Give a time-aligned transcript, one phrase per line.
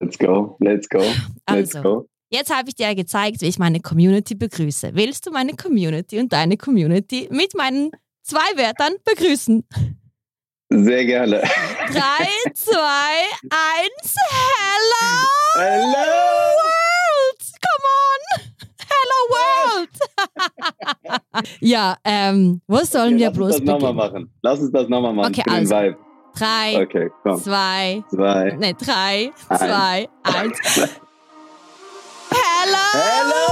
[0.00, 0.98] Let's go, let's go,
[1.48, 1.82] let's Also.
[1.82, 2.08] go.
[2.30, 4.90] Jetzt habe ich dir ja gezeigt, wie ich meine Community begrüße.
[4.94, 9.64] Willst du meine Community und deine Community mit meinen zwei Wörtern begrüßen?
[10.68, 11.40] Sehr gerne.
[11.92, 14.16] Drei, zwei, eins.
[14.28, 15.96] Hello, Hello!
[16.58, 17.42] World!
[17.62, 18.42] Come on!
[18.88, 19.18] Hello
[21.38, 21.50] World!
[21.60, 24.30] ja, ähm, wo sollen wir Lass uns bloß das nochmal machen.
[24.42, 25.96] Lass uns das nochmal machen Okay, also.
[26.38, 27.42] Drei, Okay, komm.
[27.42, 28.50] zwei, Zwei.
[28.58, 29.60] ne, drei, Eins.
[29.60, 30.58] zwei, eins.
[32.30, 33.46] Hello, Hello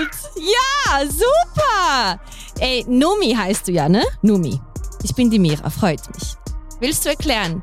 [0.00, 0.10] World!
[0.36, 2.18] Ja, super!
[2.58, 4.02] Ey, Numi heißt du ja, ne?
[4.22, 4.60] Numi.
[5.02, 6.34] Ich bin die Mira, freut mich.
[6.80, 7.62] Willst du erklären,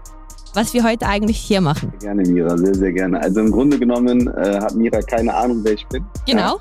[0.54, 1.94] was wir heute eigentlich hier machen?
[2.00, 3.22] Sehr gerne, Mira, sehr, sehr gerne.
[3.22, 6.05] Also im Grunde genommen äh, hat Mira keine Ahnung, wer ich bin.
[6.26, 6.60] Genau.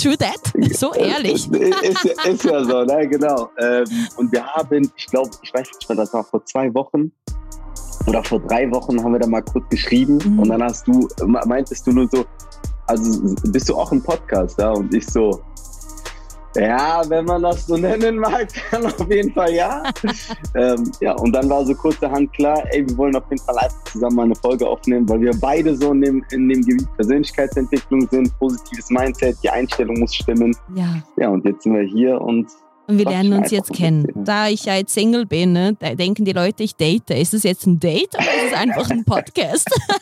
[0.00, 0.40] True that.
[0.76, 1.50] So ehrlich.
[1.52, 3.08] ist, ist, ist ja so, ne?
[3.08, 3.50] Genau.
[3.58, 3.84] Ähm,
[4.16, 7.10] und wir haben, ich glaube, ich weiß nicht mehr, das war vor zwei Wochen
[8.06, 10.38] oder vor drei Wochen haben wir da mal kurz geschrieben Mhm.
[10.40, 11.08] und dann hast du,
[11.46, 12.24] meintest du nur so,
[12.86, 14.70] also bist du auch im Podcast, ja?
[14.72, 15.40] Und ich so,
[16.56, 19.82] ja, wenn man das so nennen mag, dann auf jeden Fall ja.
[20.54, 23.84] ähm, ja, und dann war so kurzerhand klar, ey, wir wollen auf jeden Fall einfach
[23.84, 28.08] zusammen mal eine Folge aufnehmen, weil wir beide so in dem, in dem Gebiet Persönlichkeitsentwicklung
[28.08, 30.56] sind, positives Mindset, die Einstellung muss stimmen.
[30.74, 31.02] Ja.
[31.16, 32.48] Ja, und jetzt sind wir hier und
[32.86, 34.06] Und wir lernen uns jetzt kennen.
[34.14, 37.10] Da ich ja jetzt Single bin, ne, da denken die Leute, ich date.
[37.10, 39.68] Ist es jetzt ein Date oder ist es einfach ein Podcast?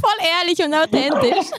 [0.00, 1.50] Voll ehrlich und authentisch.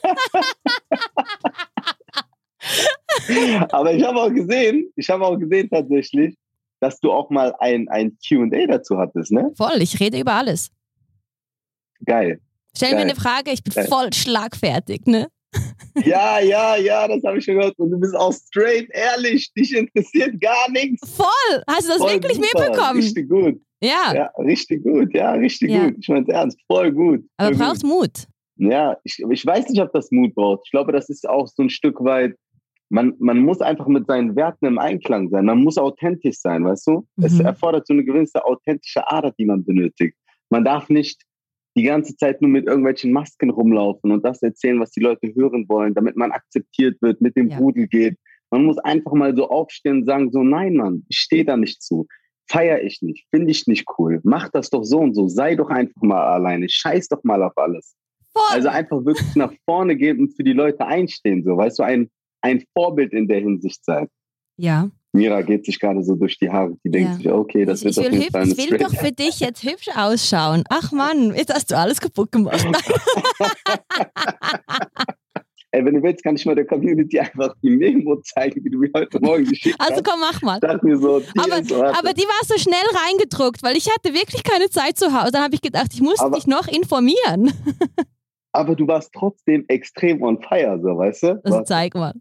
[3.71, 6.35] aber ich habe auch gesehen, ich habe auch gesehen tatsächlich,
[6.79, 9.51] dass du auch mal ein, ein Q&A dazu hattest, ne?
[9.55, 10.69] Voll, ich rede über alles.
[12.05, 12.39] Geil.
[12.75, 13.05] Stell mir Geil.
[13.11, 13.87] eine Frage, ich bin Geil.
[13.87, 15.27] voll schlagfertig, ne?
[16.03, 17.77] Ja, ja, ja, das habe ich schon gehört.
[17.77, 21.07] Und du bist auch straight ehrlich, dich interessiert gar nichts.
[21.15, 21.63] Voll!
[21.67, 22.99] Hast du das Voll wirklich super, mitbekommen?
[22.99, 23.61] Richtig gut.
[23.79, 25.13] Ja, Ja, richtig gut.
[25.13, 25.85] Ja, richtig Ja.
[25.85, 25.97] gut.
[25.99, 27.23] Ich meine ernst, voll gut.
[27.37, 27.91] aber voll brauchst gut.
[27.91, 28.27] Mut.
[28.71, 30.61] Ja, ich, ich weiß nicht, ob das Mut braucht.
[30.65, 32.35] Ich glaube, das ist auch so ein Stück weit,
[32.93, 35.45] man, man muss einfach mit seinen Werten im Einklang sein.
[35.45, 37.07] Man muss authentisch sein, weißt du?
[37.21, 37.45] Es Mhm.
[37.45, 40.15] erfordert so eine gewisse authentische Ader, die man benötigt.
[40.51, 41.23] Man darf nicht
[41.75, 45.65] die ganze Zeit nur mit irgendwelchen Masken rumlaufen und das erzählen, was die Leute hören
[45.69, 47.57] wollen, damit man akzeptiert wird, mit dem Ja.
[47.57, 48.15] Rudel geht.
[48.51, 51.81] Man muss einfach mal so aufstehen und sagen, so nein, Mann, ich stehe da nicht
[51.81, 52.05] zu.
[52.47, 54.19] Feier ich nicht, finde ich nicht cool.
[54.23, 55.27] Mach das doch so und so.
[55.27, 56.67] Sei doch einfach mal alleine.
[56.69, 57.95] Scheiß doch mal auf alles.
[58.33, 58.43] Voll.
[58.51, 62.11] Also einfach wirklich nach vorne gehen und für die Leute einstehen, so, weißt du, ein,
[62.43, 64.07] ein Vorbild in der Hinsicht sein.
[64.57, 64.89] ja.
[65.15, 67.17] Mira geht sich gerade so durch die Haare, die denkt Ja.
[67.17, 69.89] sich, okay, das Ich, wird ich, will, hübsch, ich will doch für dich jetzt hübsch
[69.95, 70.63] ausschauen.
[70.69, 72.65] Ach Mann, jetzt hast du alles kaputt gemacht.
[75.71, 78.77] Ey, wenn du willst, kann ich mal der Community einfach die Memo zeigen, die du
[78.77, 80.03] mir heute Morgen geschickt Also hast.
[80.03, 80.59] komm, mach mal.
[80.61, 84.69] So, die Aber, so, aber die war so schnell reingedruckt, weil ich hatte wirklich keine
[84.69, 85.31] Zeit zu Hause.
[85.31, 87.53] Dann habe ich gedacht, ich muss Aber- dich noch informieren.
[88.51, 91.41] aber du warst trotzdem extrem on fire, so, weißt du?
[91.43, 92.13] Also zeig mal.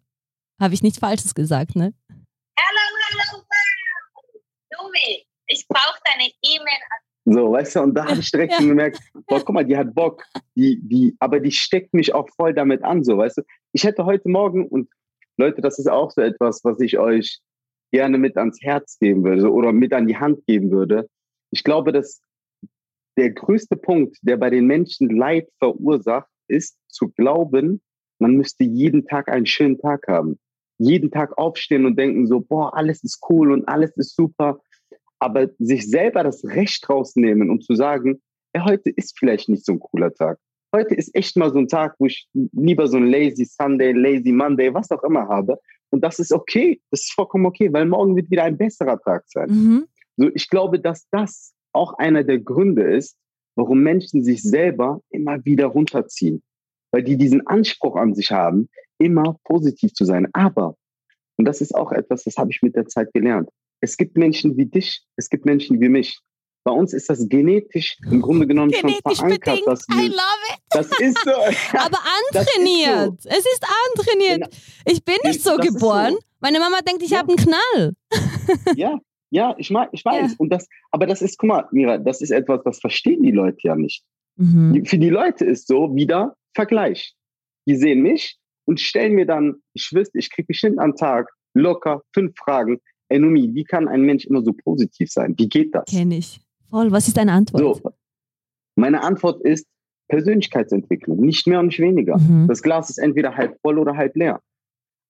[0.63, 1.93] Habe ich nichts Falsches gesagt, ne?
[2.09, 2.81] Hallo,
[3.11, 4.45] hallo, World.
[4.79, 6.79] Lumi, ich brauche deine E-Mail.
[7.25, 8.59] So, weißt du, und da habe ich direkt Ja.
[8.59, 10.23] schon gemerkt, boah, guck mal, die hat Bock,
[10.55, 13.43] die, die, aber die steckt mich auch voll damit an, so, weißt du.
[13.73, 14.89] Ich hätte heute Morgen, und
[15.37, 17.41] Leute, das ist auch so etwas, was ich euch
[17.91, 21.09] gerne mit ans Herz geben würde oder mit an die Hand geben würde.
[21.51, 22.23] Ich glaube, dass
[23.17, 27.83] der größte Punkt, der bei den Menschen Leid verursacht, ist zu glauben,
[28.21, 30.39] man müsste jeden Tag einen schönen Tag haben.
[30.83, 34.61] Jeden Tag aufstehen und denken so, boah, alles ist cool und alles ist super
[35.23, 38.21] aber sich selber das Recht rausnehmen und zu sagen,
[38.57, 40.39] ja, heute ist vielleicht nicht so ein cooler Tag.
[40.75, 44.33] Heute ist echt mal so ein Tag, wo ich lieber so ein Lazy Sunday, Lazy
[44.33, 45.61] Monday, was auch immer habe.
[45.91, 46.81] Und das ist okay.
[46.91, 49.49] Das ist vollkommen okay, weil morgen wird wieder ein besserer Tag sein.
[49.49, 49.85] Mhm.
[50.17, 53.17] So, ich glaube, dass das auch einer der Gründe ist,
[53.55, 56.43] warum Menschen sich selber immer wieder runterziehen.
[56.91, 58.69] Weil die diesen Anspruch an sich haben,
[59.05, 60.29] immer positiv zu sein.
[60.33, 60.77] Aber,
[61.37, 63.49] und das ist auch etwas, das habe ich mit der Zeit gelernt.
[63.81, 66.19] Es gibt Menschen wie dich, es gibt Menschen wie mich.
[66.65, 69.67] Bei uns ist das genetisch im Grunde genommen Genetisch schon verankert, bedingt.
[69.67, 70.61] dass I wir, love it.
[70.71, 71.31] das ist so.
[71.79, 71.99] Aber
[72.33, 73.19] Das ist antrainiert.
[73.25, 74.43] Es ist antrainiert.
[74.43, 74.57] Genau.
[74.87, 76.13] Ich bin nicht so Das geboren.
[76.13, 76.19] so.
[76.39, 77.19] Meine Mama denkt, ich Ja.
[77.19, 77.95] habe einen Knall.
[78.77, 79.01] Ja,
[79.31, 80.31] ja, ich, ich weiß.
[80.31, 80.37] Ja.
[80.39, 83.59] Und das, aber das ist, guck mal, Mira, das ist etwas, das verstehen die Leute
[83.63, 84.05] ja nicht.
[84.37, 84.85] Mhm.
[84.87, 87.15] Für die Leute ist so wieder Vergleich.
[87.67, 92.03] Die sehen mich und stellen mir dann, ich wüsste, ich kriege bestimmt am Tag locker
[92.15, 92.81] fünf Fragen.
[93.09, 95.35] Ey, Numi, wie kann ein Mensch immer so positiv sein?
[95.37, 95.85] Wie geht das?
[95.85, 96.41] Kenne ich.
[96.71, 96.91] Voll.
[96.91, 97.83] Was ist deine Antwort?
[97.83, 97.93] So,
[98.77, 99.67] meine Antwort ist
[100.09, 102.19] Persönlichkeitsentwicklung, nicht mehr und nicht weniger.
[102.19, 102.49] Mhm.
[102.49, 104.41] Das Glas ist entweder halb voll oder halb leer.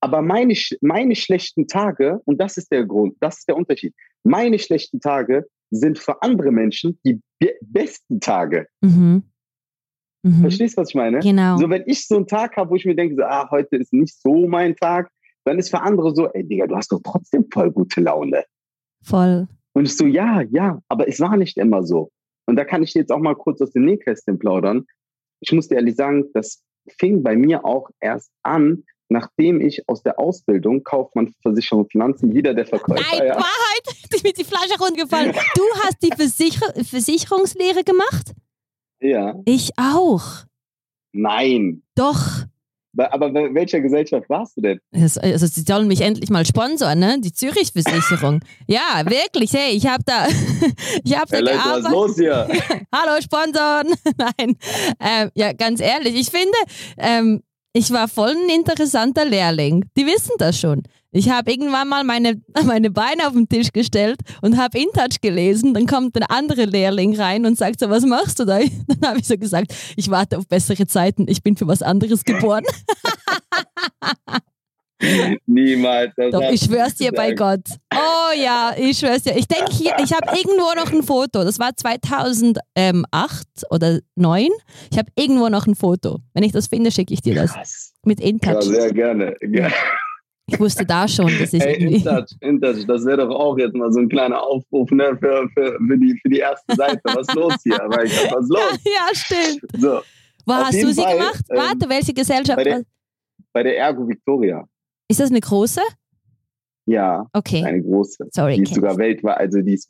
[0.01, 3.95] Aber meine, meine schlechten Tage, und das ist der Grund, das ist der Unterschied,
[4.25, 8.67] meine schlechten Tage sind für andere Menschen die be besten Tage.
[8.81, 9.23] Mhm.
[10.23, 10.43] Mhm.
[10.43, 11.19] Verstehst du, was ich meine?
[11.19, 11.59] Genau.
[11.59, 13.93] So, wenn ich so einen Tag habe, wo ich mir denke, so, ah, heute ist
[13.93, 15.11] nicht so mein Tag,
[15.45, 18.45] dann ist für andere so, ey, Digga, du hast doch trotzdem voll gute Laune.
[19.03, 19.49] Voll.
[19.73, 22.11] Und ich so, ja, ja, aber es war nicht immer so.
[22.47, 24.87] Und da kann ich jetzt auch mal kurz aus dem Nähkästchen plaudern.
[25.41, 26.63] Ich muss dir ehrlich sagen, das
[26.99, 32.33] fing bei mir auch erst an, nachdem ich aus der Ausbildung Kaufmann Versicherung und Finanzen
[32.33, 33.03] wieder der Verkäufer.
[33.11, 33.35] Nein, ja.
[33.35, 35.33] Wahrheit, ist mir die Flasche runtergefallen.
[35.33, 38.33] Du hast die Versicher Versicherungslehre gemacht?
[39.03, 39.35] Ja.
[39.45, 40.45] Ich auch.
[41.13, 41.83] Nein.
[41.95, 42.47] Doch.
[42.99, 44.81] Aber welcher Gesellschaft warst du denn?
[44.93, 47.19] Also sie sollen mich endlich mal sponsern, ne?
[47.21, 48.41] Die Zürich-Versicherung.
[48.67, 49.55] ja, wirklich.
[49.55, 50.27] Hey, ich habe da,
[51.05, 52.49] ich habe da Hey Leute, was los hier?
[52.95, 53.95] Hallo Sponsoren.
[54.19, 54.57] Nein,
[55.01, 56.57] ähm, ja, ganz ehrlich, ich finde,
[56.99, 59.87] ähm, ich war voll ein interessanter Lehrling.
[59.97, 60.83] Die wissen das schon.
[61.15, 65.75] Ich habe irgendwann mal meine, meine Beine auf den Tisch gestellt und habe InTouch gelesen.
[65.75, 68.59] Dann kommt ein anderer Lehrling rein und sagt so, was machst du da?
[68.89, 71.27] Dann habe ich so gesagt, ich warte auf bessere Zeiten.
[71.29, 72.65] Ich bin für was anderes geboren.
[75.47, 76.13] Niemals.
[76.31, 77.33] Doch, ich schwör's dir bei.
[77.35, 77.61] Gott.
[77.93, 79.37] Oh ja, ich schwör's dir.
[79.37, 81.43] Ich denke hier, ich habe irgendwo noch ein Foto.
[81.43, 82.63] Das war 2008
[83.71, 84.49] oder 2009.
[84.93, 86.21] Ich habe irgendwo noch ein Foto.
[86.35, 87.53] Wenn ich das finde, schicke ich dir das.
[87.53, 87.95] Krass.
[88.05, 88.63] Mit Ja, InTouch.
[88.63, 89.35] sehr gerne.
[89.41, 89.69] Ja.
[90.53, 91.83] Ich wusste da schon, dass ich Hey.
[91.97, 95.79] InTouch, InTouch, das wäre doch auch jetzt mal so ein kleiner Aufruf ne, für, für,
[95.87, 97.01] für, die, für die erste Seite.
[97.05, 97.79] Was ist los hier?
[97.89, 98.79] Weil ich was los?
[98.85, 99.61] Ja, stimmt.
[99.81, 100.01] So,
[100.47, 101.45] Wo Auf hast du sie Fall, gemacht?
[101.51, 102.57] ähm, Warte, welche Gesellschaft?
[102.57, 102.83] bei der-
[103.55, 104.67] bei der Ergo Victoria.
[105.09, 105.81] Ist das eine große?
[106.93, 107.65] Ja, Okay.
[107.65, 108.27] eine große.
[108.33, 109.89] Sorry, Die ist sogar weltweit, also die ist.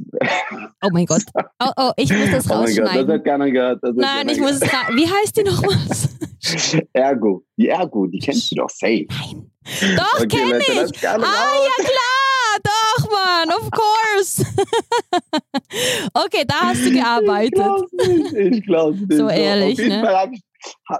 [0.82, 1.22] Oh mein Gott.
[1.64, 3.12] Oh, oh, ich muss das Oh mein Gott, das rausschneiden.
[3.12, 3.82] hat keiner gehört.
[3.82, 6.08] Hat Nein, keiner ich muss es ra- Wie heißt die nochmals?
[6.72, 6.88] gehört.
[6.92, 9.06] Ergo, die Ergo, die kennst du doch safe.
[9.08, 9.50] Nein.
[9.96, 10.64] Doch, Okay, kenn Leute,
[10.94, 11.08] ich.
[11.08, 11.24] Ah, raus.
[11.24, 12.58] ja klar.
[12.64, 13.48] Doch, Mann.
[13.58, 14.44] Of course.
[16.14, 17.92] okay, da hast du gearbeitet.
[18.08, 18.32] nicht.
[18.58, 19.12] Ich glaub's nicht.
[19.14, 20.32] So ehrlich, Auf jeden ne?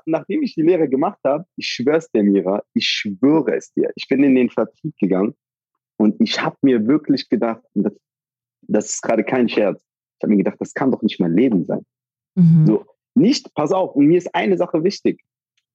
[0.07, 4.09] Nachdem ich die Lehre gemacht habe, ich schwör's dir, Mira, ich schwöre es dir, ich
[4.09, 5.35] bin in den Vertrieb gegangen
[6.03, 7.95] und ich habe mir wirklich gedacht, das,
[8.63, 11.65] das ist gerade kein Scherz, ich habe mir gedacht, das kann doch nicht mein Leben
[11.65, 11.85] sein.
[12.35, 12.67] Mhm.
[12.67, 12.85] So,
[13.15, 15.21] nicht, pass auf, und mir ist eine Sache wichtig.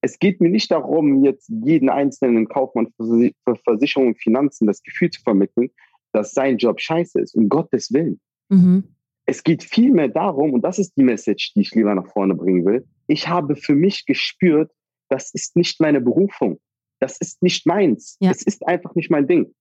[0.00, 4.66] Es geht mir nicht darum, jetzt jeden einzelnen Kaufmann für Versi- für Versicherung und Finanzen
[4.66, 5.70] das Gefühl zu vermitteln,
[6.12, 8.20] dass sein Job scheiße ist, um Gottes Willen.
[8.48, 8.84] Mhm.
[9.26, 12.64] Es geht vielmehr darum, und das ist die Message, die ich lieber nach vorne bringen
[12.64, 12.86] will.
[13.08, 14.70] Ich habe für mich gespürt,
[15.10, 16.60] das ist nicht meine Berufung.
[17.00, 18.16] Das ist nicht meins.
[18.20, 18.30] Ja.
[18.30, 19.54] Es ist einfach nicht mein Ding.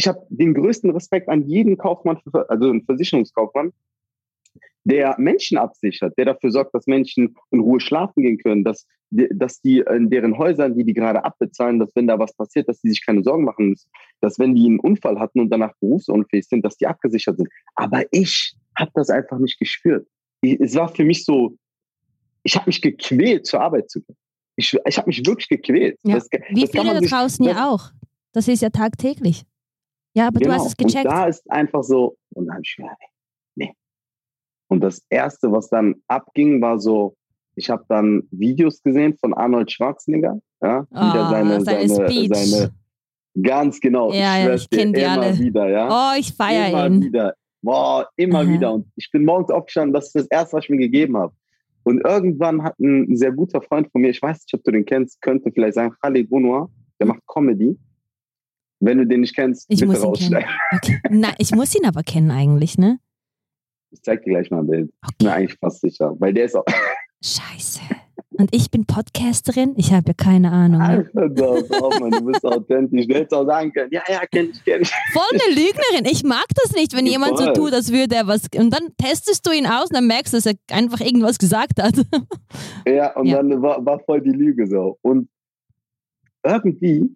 [0.00, 2.18] Ich habe den größten Respekt an jeden Kaufmann,
[2.48, 3.74] also einen Versicherungskaufmann,
[4.84, 9.28] der Menschen absichert, der dafür sorgt, dass Menschen in Ruhe schlafen gehen können, dass, die-
[9.30, 12.80] dass die in deren Häusern, die die gerade abbezahlen, dass wenn da was passiert, dass
[12.80, 13.90] die sich keine Sorgen machen müssen,
[14.22, 17.50] dass wenn die einen Unfall hatten und danach berufsunfähig sind, dass die abgesichert sind.
[17.74, 20.08] Aber ich habe das einfach nicht gespürt.
[20.40, 21.58] Ich, es war für mich so,
[22.42, 24.16] ich habe mich gequält, zur Arbeit zu gehen.
[24.56, 25.98] Ich, ich habe mich wirklich gequält.
[26.04, 26.14] Ja.
[26.14, 27.90] Das, Wie das viele da draußen ja auch.
[28.32, 29.42] Das ist ja tagtäglich.
[30.14, 30.54] Ja, aber du Genau.
[30.58, 31.04] hast es gecheckt.
[31.06, 32.96] Und da ist einfach so, und dann hab ich gedacht,
[33.54, 33.72] nee.
[34.68, 37.16] Und das Erste, was dann abging, war so,
[37.56, 42.34] ich habe dann Videos gesehen von Arnold Schwarzenegger, ja, wie der Ah, seine, seine seine,
[42.34, 42.70] seine,
[43.42, 45.38] ganz genau, Ja, ja, schwör's ich dir, kenn die immer alle.
[45.38, 45.88] wieder, ja.
[46.14, 47.02] Oh, ich feiere immer ihn.
[47.02, 47.34] wieder.
[47.62, 48.48] Boah, immer Aha.
[48.48, 48.72] wieder.
[48.72, 51.34] Und ich bin morgens aufgestanden, das ist das Erste, was ich mir gegeben habe.
[51.82, 54.84] Und irgendwann hat ein sehr guter Freund von mir, ich weiß nicht, ob du den
[54.84, 57.76] kennst, könnte vielleicht sein, Khalid Bonoir, der macht Comedy.
[58.80, 60.48] Wenn du den nicht kennst, Ich bitte rausschneiden.
[60.74, 61.00] Okay.
[61.10, 62.98] Nein, ich muss ihn aber kennen eigentlich, ne?
[63.90, 64.90] Ich zeig dir gleich mal ein Bild.
[65.18, 65.38] Bin mir Okay.
[65.42, 66.14] eigentlich fast sicher.
[66.18, 66.64] Weil der ist auch.
[67.22, 67.80] Scheiße.
[68.30, 69.74] Und ich bin Podcasterin?
[69.76, 70.78] Ich habe ja keine Ahnung.
[70.80, 71.10] Ne?
[71.14, 73.06] Alter, doch, Mann, du bist authentisch.
[73.06, 74.90] Du hättest auch sagen können, ja, ja, kenn ich, kenn ich.
[75.12, 76.06] Voll eine Lügnerin.
[76.10, 77.52] Ich mag das nicht, wenn Ja, jemand so voll.
[77.52, 78.42] tut, als würde er was.
[78.56, 81.82] Und dann testest du ihn aus und dann merkst du, dass er einfach irgendwas gesagt
[81.82, 81.94] hat.
[82.86, 83.38] Ja, und Ja.
[83.42, 84.96] dann war, war voll die Lüge so.
[85.02, 85.28] Und
[86.42, 87.14] irgendwie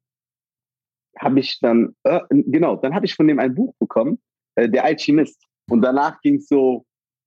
[1.18, 4.18] habe ich dann, äh, genau, dann habe ich von dem ein Buch bekommen,
[4.56, 5.40] äh, Der Alchemist.
[5.70, 6.84] Und danach ging es so,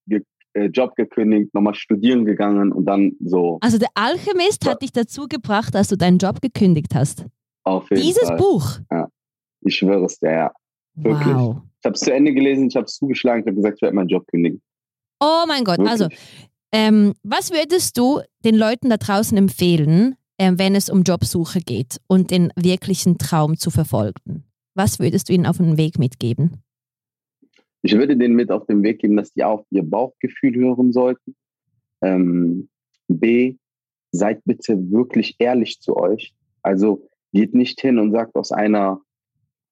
[0.08, 0.22] ge
[0.54, 4.72] äh, Job gekündigt, nochmal studieren gegangen und dann so Also der Alchemist Ja.
[4.72, 7.26] hat dich dazu gebracht, dass du deinen Job gekündigt hast.
[7.64, 8.38] auf jeden Dieses Fall.
[8.38, 8.80] Buch.
[9.62, 10.52] Ich schwöre es dir, ja.
[10.96, 11.36] Wirklich.
[11.36, 11.58] Wow.
[11.80, 13.96] Ich habe es zu Ende gelesen, ich habe es zugeschlagen, ich habe gesagt, ich werde
[13.96, 14.62] meinen Job kündigen.
[15.20, 15.78] Oh mein Gott.
[15.80, 15.92] Wirklich.
[15.92, 16.08] Also,
[16.72, 22.00] ähm, was würdest du den Leuten da draußen empfehlen, ähm, wenn es um Jobsuche geht
[22.08, 24.44] und den wirklichen Traum zu verfolgen?
[24.76, 26.64] Was würdest du ihnen auf den Weg mitgeben?
[27.82, 31.36] Ich würde denen mit auf den Weg geben, dass die auf ihr Bauchgefühl hören sollten.
[32.02, 32.70] Ähm,
[33.08, 33.56] B,
[34.12, 36.34] seid bitte wirklich ehrlich zu euch.
[36.62, 39.02] Also geht nicht hin und sagt aus einer,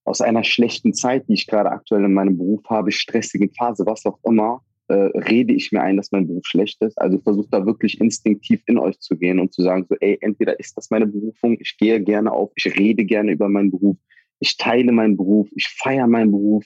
[0.05, 4.05] aus einer schlechten Zeit, die ich gerade aktuell in meinem Beruf habe, stressigen Phase, was
[4.05, 6.99] auch immer, äh, rede ich mir ein, dass mein Beruf schlecht ist.
[6.99, 10.59] Also versucht da wirklich instinktiv in euch zu gehen und zu sagen, so, ey, entweder
[10.59, 13.97] ist das meine Berufung, ich gehe gerne auf, ich rede gerne über meinen Beruf,
[14.39, 16.63] ich teile meinen Beruf, ich feiere meinen Beruf,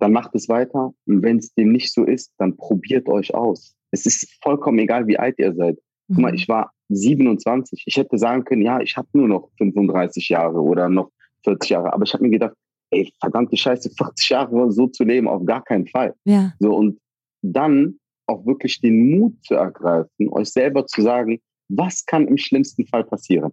[0.00, 0.92] dann macht es weiter.
[1.06, 3.74] Und wenn es dem nicht so ist, dann probiert euch aus.
[3.92, 5.78] Es ist vollkommen egal, wie alt ihr seid.
[6.08, 6.36] Guck mal, Mhm.
[6.38, 7.84] ich war 27.
[7.86, 11.10] Ich hätte sagen können, ja, ich habe nur noch 35 Jahre oder noch
[11.44, 11.92] 40 Jahre.
[11.92, 12.54] Aber ich habe mir gedacht,
[12.90, 16.14] ey, verdammte Scheiße, 40 Jahre so zu leben, auf gar keinen Fall.
[16.24, 16.98] Ja, So, und
[17.42, 22.86] dann auch wirklich den Mut zu ergreifen, euch selber zu sagen, was kann im schlimmsten
[22.86, 23.52] Fall passieren?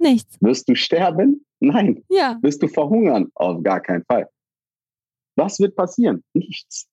[0.00, 0.38] nichts.
[0.40, 1.44] Wirst du sterben?
[1.60, 2.02] Nein.
[2.08, 3.30] Ja, Wirst du verhungern?
[3.34, 4.28] Auf gar keinen Fall.
[5.36, 6.24] Was wird passieren?
[6.34, 6.88] Nichts.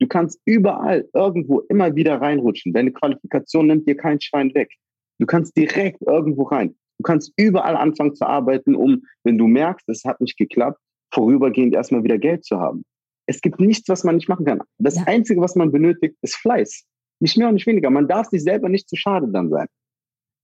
[0.00, 2.72] Du kannst überall, irgendwo immer wieder reinrutschen.
[2.72, 4.70] Deine Qualifikation nimmt dir kein Schwein weg.
[5.18, 6.76] Du kannst direkt irgendwo rein.
[6.98, 10.80] Du kannst überall anfangen zu arbeiten, um, wenn du merkst, es hat nicht geklappt,
[11.12, 12.84] vorübergehend erstmal wieder Geld zu haben.
[13.30, 14.60] Es gibt nichts, was man nicht machen kann.
[14.78, 15.02] Das Ja.
[15.06, 16.84] Einzige, was man benötigt, ist Fleiß.
[17.20, 17.90] Nicht mehr und nicht weniger.
[17.90, 19.66] Man darf sich selber nicht zu schade dann sein.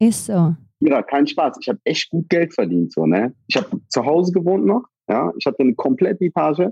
[0.01, 0.55] ist so.
[0.81, 1.57] Ja, kein Spaß.
[1.61, 2.93] Ich habe echt gut Geld verdient.
[2.93, 3.33] So, ne?
[3.47, 4.83] Ich habe zu Hause gewohnt noch.
[5.09, 5.33] Ja?
[5.39, 6.69] Ich hatte eine komplette Etage.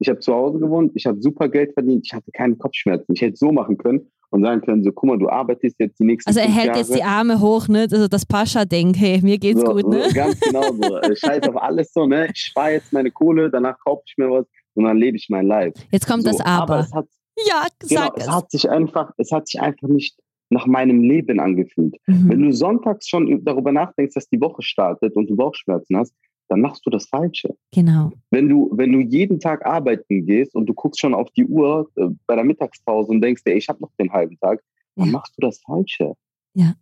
[0.00, 0.92] Ich habe zu Hause gewohnt.
[0.96, 2.02] Ich habe super Geld verdient.
[2.04, 3.12] Ich hatte keine Kopfschmerzen.
[3.14, 6.04] Ich hätte so machen können und sagen können, so, guck mal, du arbeitest jetzt die
[6.04, 6.78] nächsten Also er hält Jahre.
[6.80, 7.82] jetzt die Arme hoch, ne?
[7.90, 10.08] Also das Pascha-Ding, hey, mir geht's so, gut, ne?
[10.08, 10.98] So, ganz genau so.
[11.14, 12.26] Scheiß auf alles so, ne?
[12.34, 15.46] Ich spare jetzt meine Kohle, danach kaufe ich mir was und dann lebe ich mein
[15.46, 15.80] Life.
[15.90, 16.80] Jetzt kommt so, das Aber.
[16.80, 17.06] es hat,
[17.48, 18.30] ja, genau, es es.
[18.30, 20.18] hat sich einfach, es hat sich einfach nicht
[20.50, 21.96] nach meinem Leben angefühlt.
[22.06, 22.42] Wenn Mhm.
[22.44, 26.14] du sonntags schon darüber nachdenkst, dass die Woche startet und du Bauchschmerzen hast,
[26.48, 27.56] dann machst du das Falsche.
[27.72, 28.12] Genau.
[28.30, 31.90] Wenn du, wenn du jeden Tag arbeiten gehst und du guckst schon auf die Uhr
[31.96, 34.62] äh, bei der Mittagspause und denkst, ey, ich habe noch den halben Tag,
[34.96, 35.12] dann Ja.
[35.12, 36.12] machst du das Falsche.
[36.54, 36.74] Ja.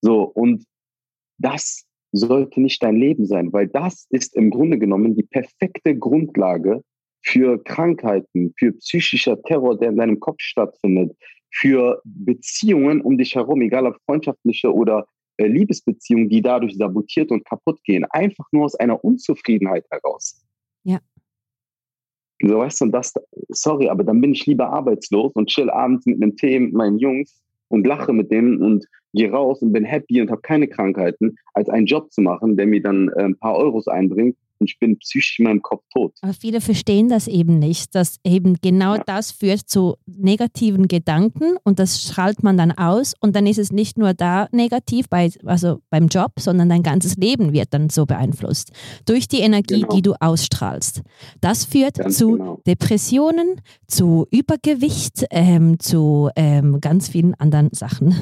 [0.00, 0.64] So, und
[1.38, 1.84] das
[2.16, 6.82] sollte nicht dein Leben sein, weil das ist im Grunde genommen die perfekte Grundlage
[7.22, 11.16] für Krankheiten, für psychischer Terror, der in deinem Kopf stattfindet,
[11.50, 15.06] für Beziehungen um dich herum, egal ob freundschaftliche oder
[15.38, 20.44] äh, Liebesbeziehungen, die dadurch sabotiert und kaputt gehen, einfach nur aus einer Unzufriedenheit heraus.
[20.84, 21.00] Ja.
[22.42, 23.14] So weißt du, und das,
[23.48, 26.98] sorry, aber dann bin ich lieber arbeitslos und chill abends mit einem Tee mit meinen
[26.98, 31.36] Jungs und lache mit denen und gehe raus und bin happy und habe keine Krankheiten,
[31.54, 34.78] als einen Job zu machen, der mir dann äh, ein paar Euros einbringt und ich
[34.78, 36.14] bin psychisch in meinem Kopf tot.
[36.22, 39.02] Aber viele verstehen das eben nicht, dass eben genau Ja.
[39.06, 43.72] das führt zu negativen Gedanken und das strahlt man dann aus und dann ist es
[43.72, 48.06] nicht nur da negativ, bei, also beim Job, sondern dein ganzes Leben wird dann so
[48.06, 48.72] beeinflusst
[49.04, 49.94] durch die Energie, Genau.
[49.94, 51.02] die du ausstrahlst.
[51.40, 52.60] Das führt Ganz zu genau.
[52.66, 58.14] Depressionen, zu Übergewicht, ähm, zu ähm, ganz vielen anderen Sachen.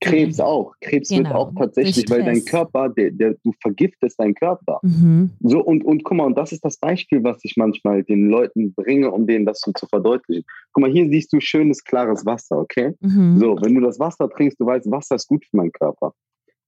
[0.00, 0.72] Krebs auch.
[0.80, 2.44] Krebs wird Genau, auch tatsächlich, weil dein.
[2.44, 4.80] Körper, der, der, du vergiftest deinen Körper.
[4.82, 5.30] Mhm.
[5.52, 8.72] So, und, und guck mal, und das ist das Beispiel, was ich manchmal den Leuten
[8.72, 10.46] bringe, um denen das so zu verdeutlichen.
[10.72, 12.94] Guck mal, hier siehst du schönes, klares Wasser, okay?
[13.00, 13.36] Mhm.
[13.36, 16.14] So, wenn du das Wasser trinkst, du weißt, Wasser ist gut für meinen Körper.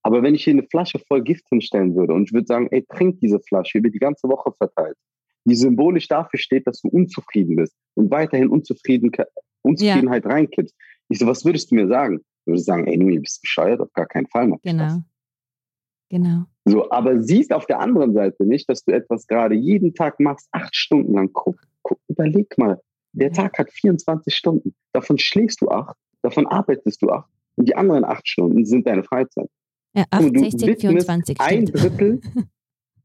[0.02, 2.84] Aber wenn ich hier eine Flasche voll Gift hinstellen würde und ich würde sagen, ey,
[2.84, 4.98] trink diese Flasche über die ganze Woche verteilt,
[5.46, 9.10] die symbolisch dafür steht, dass du unzufrieden bist und weiterhin Unzufrieden,
[9.62, 10.76] Unzufriedenheit reinkippst.
[11.08, 12.18] Ich so, was würdest du mir sagen?
[12.44, 13.80] Du würdest sagen, ey, Numi, bist du bescheuert?
[13.80, 14.46] Auf gar keinen Fall.
[14.46, 15.00] Mach ich das.
[16.14, 16.44] Genau.
[16.64, 20.46] So, aber siehst auf der anderen Seite nicht, dass du etwas gerade jeden Tag machst,
[20.52, 21.30] acht Stunden lang.
[21.32, 22.80] Guck, guck, überleg mal.
[23.14, 23.32] Der Ja.
[23.34, 24.76] Tag hat 24 Stunden.
[24.92, 29.02] Davon schläfst du acht, davon arbeitest du acht und die anderen acht Stunden sind deine
[29.02, 29.50] Freizeit.
[29.92, 31.40] Ja, Und 8, du 16, widmest 24.
[31.40, 31.82] Ein Stimmt.
[31.82, 32.20] Drittel.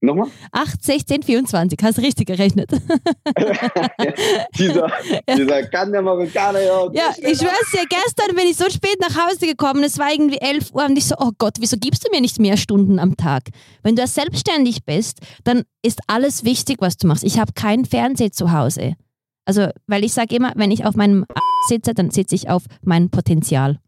[0.02, 0.28] Nochmal?
[0.54, 1.78] 8, 16, 24.
[1.84, 2.72] Hast richtig gerechnet.
[4.58, 4.90] dieser,
[5.36, 6.72] dieser kann der Marokkaner ja.
[6.72, 10.10] auch Ja, ich schwör's dir, gestern bin ich so spät nach Hause gekommen, es war
[10.12, 12.98] irgendwie 11 Uhr und ich so, oh Gott, wieso gibst du mir nicht mehr Stunden
[12.98, 13.50] am Tag?
[13.84, 17.26] Wenn du selbstständig bist, dann ist alles wichtig, was du machst.
[17.26, 18.96] Ich habe keinen Fernseher zu Hause.
[19.44, 21.26] Also, weil ich sage immer, wenn ich auf meinem
[21.68, 23.80] sitze, dann sitze ich auf mein Potenzial.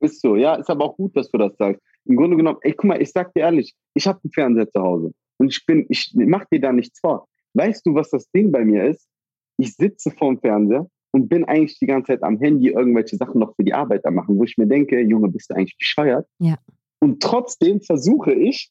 [0.00, 1.80] Ist so, ja, ist aber auch gut, dass du das sagst.
[2.04, 4.80] Im Grunde genommen, ey, guck mal, ich sag dir ehrlich, ich habe einen Fernseher zu
[4.82, 7.26] Hause und ich bin, ich mach dir da nichts vor.
[7.54, 9.06] Weißt du, was das Ding bei mir ist?
[9.58, 13.54] Ich sitze vorm Fernseher und bin eigentlich die ganze Zeit am Handy irgendwelche Sachen noch
[13.54, 16.26] für die Arbeit am machen, wo ich mir denke, Junge, bist du eigentlich bescheuert?
[16.38, 16.56] Ja.
[17.00, 18.70] Und trotzdem versuche ich,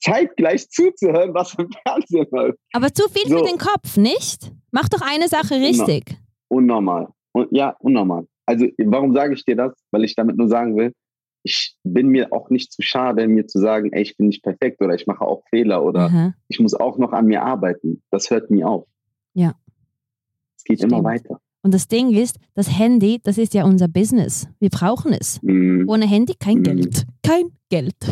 [0.00, 2.58] zeitgleich zuzuhören, was im Fernsehen läuft.
[2.72, 3.38] Aber zu viel So.
[3.38, 4.52] für den Kopf, nicht?
[4.70, 6.16] Mach doch eine Sache richtig.
[6.48, 7.08] Unnormal.
[7.32, 8.26] Und ja, unnormal.
[8.46, 9.74] Also, warum sage ich dir das?
[9.90, 10.92] Weil ich damit nur sagen will,
[11.42, 14.80] ich bin mir auch nicht zu schade, mir zu sagen, ey, ich bin nicht perfekt
[14.82, 16.34] oder ich mache auch Fehler oder Aha.
[16.48, 18.02] ich muss auch noch an mir arbeiten.
[18.10, 18.86] Das hört nie auf.
[19.34, 19.54] Ja.
[20.56, 21.04] Es geht immer Stimmt.
[21.04, 21.40] weiter.
[21.62, 24.48] Und das Ding ist, das Handy, das ist ja unser Business.
[24.60, 25.42] Wir brauchen es.
[25.42, 25.86] Mhm.
[25.88, 26.62] Ohne Handy kein Mhm.
[26.62, 27.06] Geld.
[27.22, 27.96] Kein Geld.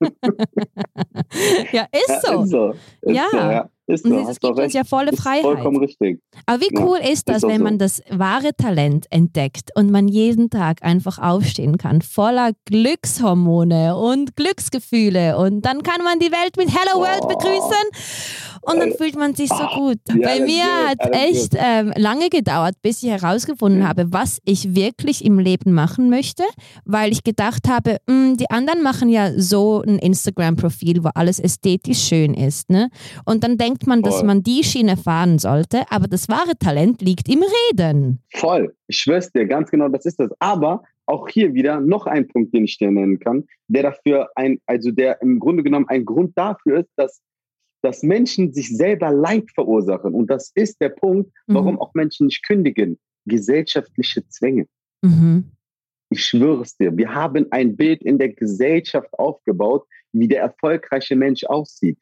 [1.72, 2.42] ja, ist Ja, so.
[2.42, 2.70] Ist so.
[3.02, 3.26] Ist Ja.
[3.30, 3.70] So, ja.
[3.88, 5.42] Ist Und es gibt uns ja volle Freiheit.
[5.42, 6.20] Vollkommen richtig.
[6.44, 7.62] Aber wie Ja, cool ist das, ist wenn so.
[7.64, 14.34] man das wahre Talent entdeckt und man jeden Tag einfach aufstehen kann, voller Glückshormone und
[14.36, 17.28] Glücksgefühle und dann kann man die Welt mit Hello World Boah.
[17.28, 19.98] begrüßen und dann fühlt man sich so Ah, gut.
[20.08, 23.88] ja, Bei mir wird, hat echt ähm, lange gedauert, bis ich herausgefunden Ja.
[23.88, 26.42] habe, was ich wirklich im Leben machen möchte,
[26.84, 32.00] weil ich gedacht habe, mh, die anderen machen ja so ein Instagram-Profil, wo alles ästhetisch
[32.02, 32.68] schön ist.
[32.70, 32.88] Ne?
[33.24, 34.26] Und dann denkt man, dass Voll.
[34.26, 38.20] man die Schiene fahren sollte, aber das wahre Talent liegt im Reden.
[38.32, 38.74] Voll.
[38.86, 40.30] Ich schwör's dir, ganz genau, das ist das.
[40.38, 44.60] Aber auch hier wieder noch ein Punkt, den ich dir nennen kann, der dafür ein,
[44.66, 47.20] also der im Grunde genommen ein Grund dafür ist, dass,
[47.82, 50.14] dass Menschen sich selber Leid verursachen.
[50.14, 51.80] Und das ist der Punkt, warum Mhm.
[51.80, 52.98] auch Menschen nicht kündigen.
[53.26, 54.66] Gesellschaftliche Zwänge.
[55.02, 55.52] Mhm.
[56.08, 61.16] Ich schwöre es dir, wir haben ein Bild in der Gesellschaft aufgebaut, wie der erfolgreiche
[61.16, 61.98] Mensch aussieht,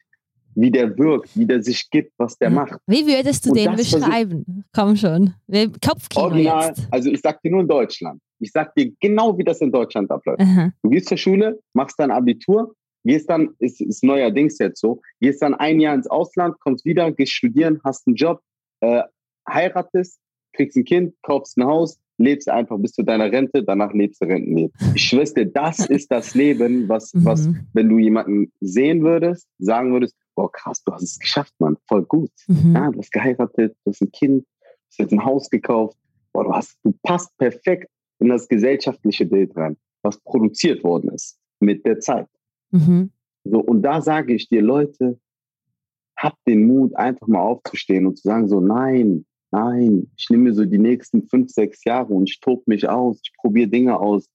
[0.55, 2.79] wie der wirkt, wie der sich gibt, was der macht.
[2.87, 4.63] Wie würdest du Und den beschreiben?
[4.73, 5.33] Komm schon.
[5.85, 6.87] Kopfkino Original, jetzt.
[6.91, 8.21] also ich sag dir nur in Deutschland.
[8.39, 10.41] Ich sag dir genau, wie das in Deutschland abläuft.
[10.41, 10.71] Aha.
[10.81, 15.41] Du gehst zur Schule, machst dein Abitur, gehst dann, ist, ist neuerdings jetzt so, gehst
[15.41, 18.41] dann ein Jahr ins Ausland, kommst wieder, gehst studieren, hast einen Job,
[18.81, 19.03] äh,
[19.49, 20.19] heiratest,
[20.53, 24.25] kriegst ein Kind, kaufst ein Haus, lebst einfach bis zu deiner Rente, danach lebst du
[24.25, 24.71] Rentenleben.
[24.95, 27.67] Ich schwör's dir, das ist das Leben, was, was, Mhm.
[27.73, 32.03] wenn du jemanden sehen würdest, sagen würdest, boah krass, du hast es geschafft, Mann, voll
[32.03, 32.31] gut.
[32.47, 32.75] Mhm.
[32.75, 35.97] Ja, du hast geheiratet, du hast ein Kind, du hast jetzt ein Haus gekauft.
[36.33, 37.89] Boah, du, hast, du passt perfekt
[38.19, 42.27] in das gesellschaftliche Bild rein, was produziert worden ist mit der Zeit.
[42.71, 43.11] Mhm.
[43.45, 45.19] So, und da sage ich dir, Leute,
[46.17, 50.53] habt den Mut, einfach mal aufzustehen und zu sagen, so, nein, nein, ich nehme mir
[50.53, 54.29] so die nächsten fünf, sechs Jahre und ich tob mich aus, ich probiere Dinge aus.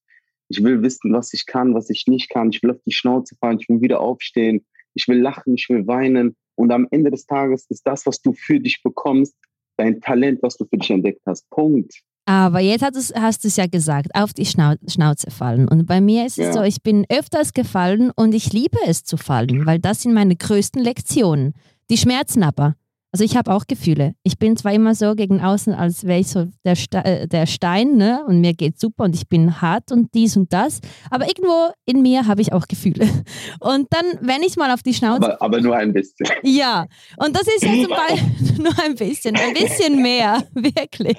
[0.49, 2.49] Ich will wissen, was ich kann, was ich nicht kann.
[2.49, 5.85] Ich will auf die Schnauze fallen, ich will wieder aufstehen, ich will lachen, ich will
[5.87, 6.35] weinen.
[6.55, 9.35] Und am Ende des Tages ist das, was du für dich bekommst,
[9.77, 11.49] dein Talent, was du für dich entdeckt hast.
[11.49, 12.01] Punkt.
[12.25, 12.83] Aber jetzt
[13.15, 15.67] hast du es ja gesagt, auf die Schnau Schnauze fallen.
[15.67, 16.53] Und bei mir ist es Ja.
[16.53, 20.35] so, ich bin öfters gefallen und ich liebe es zu fallen, weil das sind meine
[20.35, 21.53] größten Lektionen.
[21.89, 22.75] Die schmerzen aber.
[23.13, 24.13] Also ich habe auch Gefühle.
[24.23, 27.45] Ich bin zwar immer so gegen außen, als wäre ich so der, Ste äh, der
[27.45, 28.23] Stein, ne?
[28.25, 30.79] Und mir geht's super und ich bin hart und dies und das.
[31.09, 33.07] Aber irgendwo in mir habe ich auch Gefühle.
[33.59, 36.25] Und dann, wenn ich mal auf die Schnauze Aber, aber nur ein bisschen.
[36.43, 36.85] ja,
[37.17, 41.17] und das ist jetzt zum Beispiel nur ein bisschen, ein bisschen mehr, wirklich.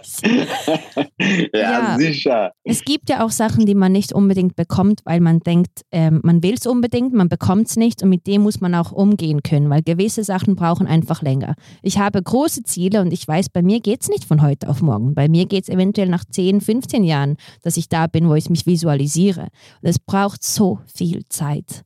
[1.19, 1.97] ja, Ja.
[1.99, 2.53] sicher.
[2.65, 6.43] Es gibt ja auch Sachen, die man nicht unbedingt bekommt, weil man denkt, ähm, man
[6.43, 9.71] will es unbedingt, man bekommt es nicht und mit dem muss man auch umgehen können,
[9.71, 11.55] weil gewisse Sachen brauchen einfach länger.
[11.83, 14.81] Ich habe große Ziele und ich weiß, bei mir geht es nicht von heute auf
[14.83, 15.15] morgen.
[15.15, 18.49] Bei mir geht es eventuell nach 10, 15 Jahren, dass ich da bin, wo ich
[18.51, 19.49] mich visualisiere.
[19.83, 21.83] Und es braucht so viel Zeit.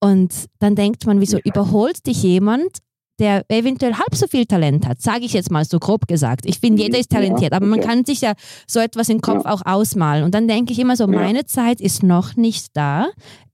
[0.00, 2.78] Und dann denkt man, wieso überholt dich jemand,
[3.18, 6.46] der eventuell halb so viel Talent hat, sage ich jetzt mal so grob gesagt.
[6.46, 7.88] Ich finde, jeder ist Ja, talentiert, aber man okay.
[7.88, 8.32] kann sich ja
[8.66, 10.24] so etwas im Kopf auch ausmalen.
[10.24, 11.10] Und dann denke ich immer so, Ja.
[11.20, 13.08] meine Zeit ist noch nicht da.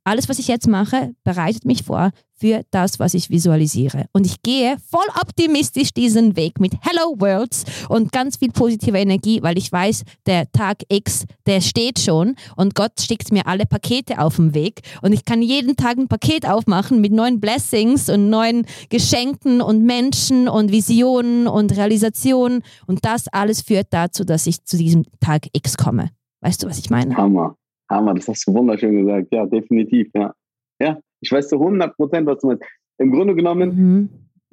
[0.06, 4.06] Alles, was ich jetzt mache, bereitet mich vor für das, was ich visualisiere.
[4.12, 9.42] Und ich gehe voll optimistisch diesen Weg mit Hello Worlds und ganz viel positive Energie,
[9.42, 14.20] weil ich weiß, der Tag X, der steht schon und Gott schickt mir alle Pakete
[14.20, 18.30] auf den Weg und ich kann jeden Tag ein Paket aufmachen mit neuen Blessings und
[18.30, 24.64] neuen Geschenken und Menschen und Visionen und Realisationen und das alles führt dazu, dass ich
[24.64, 26.10] zu diesem Tag X komme.
[26.42, 27.16] Weißt du, was ich meine?
[27.16, 27.56] Hammer.
[27.88, 29.28] Hammer, das hast du wunderschön gesagt.
[29.32, 30.34] Ja, definitiv, ja.
[30.80, 32.64] Ja, ich weiß zu 100 Prozent, was du meinst.
[32.98, 34.08] Im Grunde genommen, Mhm.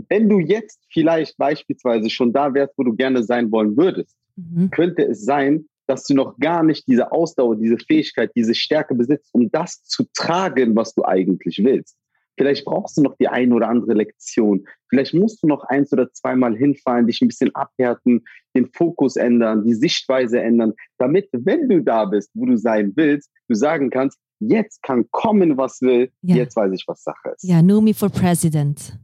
[0.10, 4.70] wenn du jetzt vielleicht beispielsweise schon da wärst, wo du gerne sein wollen würdest, Mhm.
[4.72, 9.30] könnte es sein, dass du noch gar nicht diese Ausdauer, diese Fähigkeit, diese Stärke besitzt,
[9.34, 11.98] um das zu tragen, was du eigentlich willst.
[12.38, 14.66] Vielleicht brauchst du noch die eine oder andere Lektion.
[14.90, 18.24] Vielleicht musst du noch eins oder zweimal hinfallen, dich ein bisschen abhärten,
[18.56, 23.32] den Fokus ändern, die Sichtweise ändern, damit, wenn du da bist, wo du sein willst,
[23.48, 26.36] du sagen kannst, jetzt kann kommen, was will, Ja.
[26.36, 27.44] jetzt weiß ich, was Sache ist.
[27.44, 28.98] Ja, Numi for President.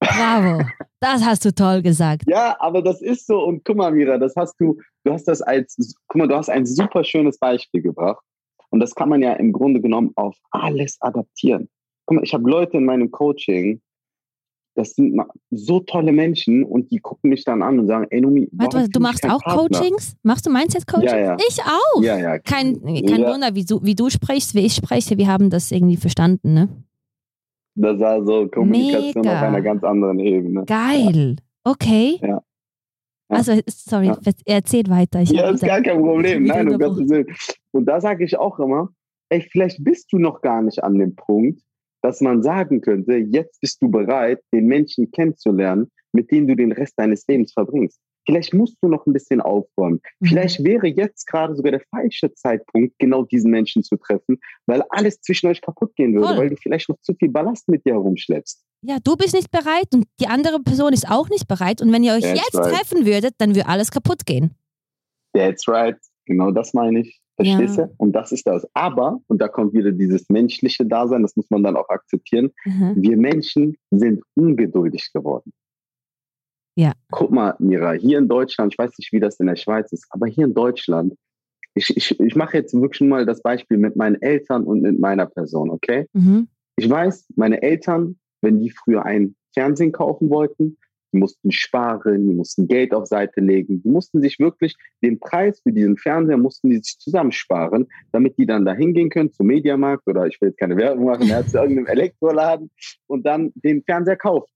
[0.00, 0.64] Bravo.
[1.00, 2.24] das hast du toll gesagt.
[2.26, 3.44] Ja, aber das ist so.
[3.44, 5.76] Und guck mal, Mira, das hast du, du hast das als,
[6.08, 8.24] guck mal, du hast ein super schönes Beispiel gebracht.
[8.70, 11.68] Und das kann man ja im Grunde genommen auf alles adaptieren.
[12.06, 13.80] Guck mal, ich habe Leute in meinem Coaching,
[14.74, 18.48] das sind so tolle Menschen und die gucken mich dann an und sagen, ey Numi,
[18.52, 19.78] Warte, warte, du machst auch Partner?
[19.78, 20.16] Coachings?
[20.22, 21.08] Machst du Mindset-Coaching?
[21.08, 21.36] Ja, ja.
[21.48, 22.02] Ich auch.
[22.02, 22.38] Ja, ja.
[22.38, 25.18] Kein, kein ja, Wunder, wie du, wie du sprichst, wie ich spreche.
[25.18, 26.68] Wir haben das irgendwie verstanden, ne?
[27.74, 29.36] Das war so Kommunikation Mega.
[29.36, 30.64] auf einer ganz anderen Ebene.
[30.64, 31.36] Geil.
[31.64, 32.18] Okay.
[32.22, 32.42] Ja.
[33.28, 34.18] Also, sorry, Ja.
[34.44, 35.20] erzählt weiter.
[35.22, 36.44] Ich Ja, ist gar kein Problem.
[36.44, 36.78] Nein, um.
[36.78, 37.26] Gottes Willen.
[37.72, 38.88] Und da sage ich auch immer,
[39.30, 41.62] ey, vielleicht bist du noch gar nicht an dem Punkt,
[42.02, 46.72] dass man sagen könnte, jetzt bist du bereit, den Menschen kennenzulernen, mit denen du den
[46.72, 47.98] Rest deines Lebens verbringst.
[48.26, 50.00] Vielleicht musst du noch ein bisschen aufräumen.
[50.20, 50.26] Mhm.
[50.26, 55.20] Vielleicht wäre jetzt gerade sogar der falsche Zeitpunkt, genau diesen Menschen zu treffen, weil alles
[55.20, 56.38] zwischen euch kaputt gehen würde, Voll.
[56.38, 58.62] weil du vielleicht noch zu viel Ballast mit dir herumschleppst.
[58.84, 61.80] Ja, du bist nicht bereit und die andere Person ist auch nicht bereit.
[61.82, 62.74] Und wenn ihr euch That's jetzt right.
[62.74, 64.54] treffen würdet, dann würde alles kaputt gehen.
[65.34, 65.96] That's right.
[66.26, 67.21] Genau das meine ich.
[67.36, 67.86] Verstehst Ja.
[67.86, 67.94] du?
[67.96, 68.66] Und das ist das.
[68.74, 72.94] Aber, und da kommt wieder dieses menschliche Dasein, das muss man dann auch akzeptieren, Mhm.
[72.96, 75.52] wir Menschen sind ungeduldig geworden.
[76.76, 76.92] Ja.
[77.10, 80.06] Guck mal, Mira, hier in Deutschland, ich weiß nicht, wie das in der Schweiz ist,
[80.10, 81.14] aber hier in Deutschland,
[81.74, 85.26] ich, ich, ich mache jetzt wirklich mal das Beispiel mit meinen Eltern und mit meiner
[85.26, 86.06] Person, okay?
[86.12, 86.48] Mhm.
[86.76, 90.78] Ich weiß, meine Eltern, wenn die früher ein Fernsehen kaufen wollten,
[91.12, 95.60] die mussten sparen, die mussten Geld auf Seite legen, die mussten sich wirklich den Preis
[95.62, 100.06] für diesen Fernseher mussten die sich zusammensparen, damit die dann da hingehen können zum Mediamarkt
[100.06, 102.70] oder ich will jetzt keine Werbung machen, er zu irgendeinem Elektroladen
[103.06, 104.50] und dann den Fernseher kaufen.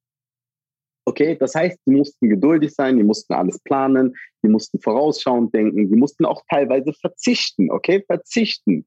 [1.09, 5.89] Okay, das heißt, die mussten geduldig sein, die mussten alles planen, die mussten vorausschauend denken,
[5.89, 8.85] die mussten auch teilweise verzichten, okay, verzichten.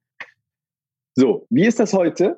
[1.16, 2.38] So, wie ist das heute?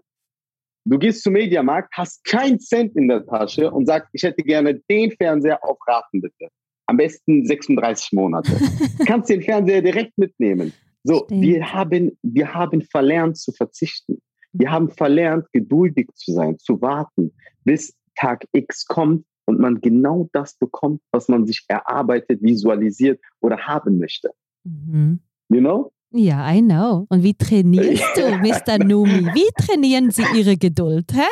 [0.85, 4.79] Du gehst zum Mediamarkt, hast keinen Cent in der Tasche und sagst, ich hätte gerne
[4.89, 6.47] den Fernseher auf Raten bitte.
[6.87, 8.51] Am besten 36 Monate.
[9.05, 10.73] Kannst den Fernseher direkt mitnehmen.
[11.03, 11.41] So, Stimmt.
[11.41, 14.21] wir haben, wir haben verlernt zu verzichten.
[14.53, 17.31] Wir haben verlernt, geduldig zu sein, zu warten,
[17.63, 23.57] bis Tag X kommt und man genau das bekommt, was man sich erarbeitet, visualisiert oder
[23.57, 24.31] haben möchte.
[24.63, 25.19] Mhm.
[25.49, 25.91] You know?
[26.13, 27.05] Ja, I know.
[27.09, 28.83] Und wie trainierst du, Mr.
[28.83, 29.33] Numi?
[29.33, 31.11] Wie trainieren Sie Ihre Geduld?
[31.13, 31.27] Hä?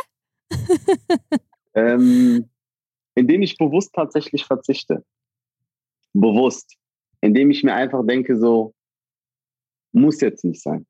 [1.73, 2.49] Ähm,
[3.15, 5.03] indem ich bewusst tatsächlich verzichte.
[6.13, 6.75] Bewusst.
[7.21, 8.73] Indem ich mir einfach denke, so,
[9.91, 10.85] muss jetzt nicht sein.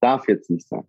[0.00, 0.84] Darf jetzt nicht sein.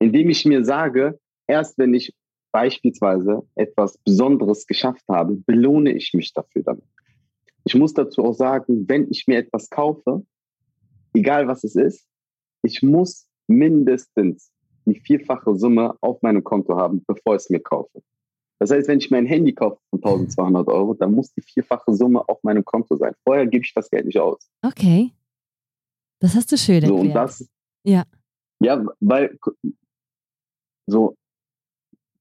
[0.00, 2.12] Indem ich mir sage, erst wenn ich
[2.52, 6.84] beispielsweise etwas Besonderes geschafft habe, belohne ich mich dafür damit.
[7.64, 10.24] Ich muss dazu auch sagen, wenn ich mir etwas kaufe,
[11.16, 12.06] egal was es ist,
[12.62, 14.50] ich muss mindestens
[14.84, 18.02] die vierfache Summe auf meinem Konto haben, bevor ich es mir kaufe.
[18.58, 22.26] Das heißt, wenn ich mein Handy kaufe von 1200 Euro, dann muss die vierfache Summe
[22.28, 23.12] auf meinem Konto sein.
[23.24, 24.48] Vorher gebe ich das Geld nicht aus.
[24.62, 25.12] Okay.
[26.20, 27.06] Das hast du schön So, erklärt.
[27.06, 27.48] und das,
[27.84, 28.04] Ja.
[28.62, 29.38] Ja, weil
[30.86, 31.14] so,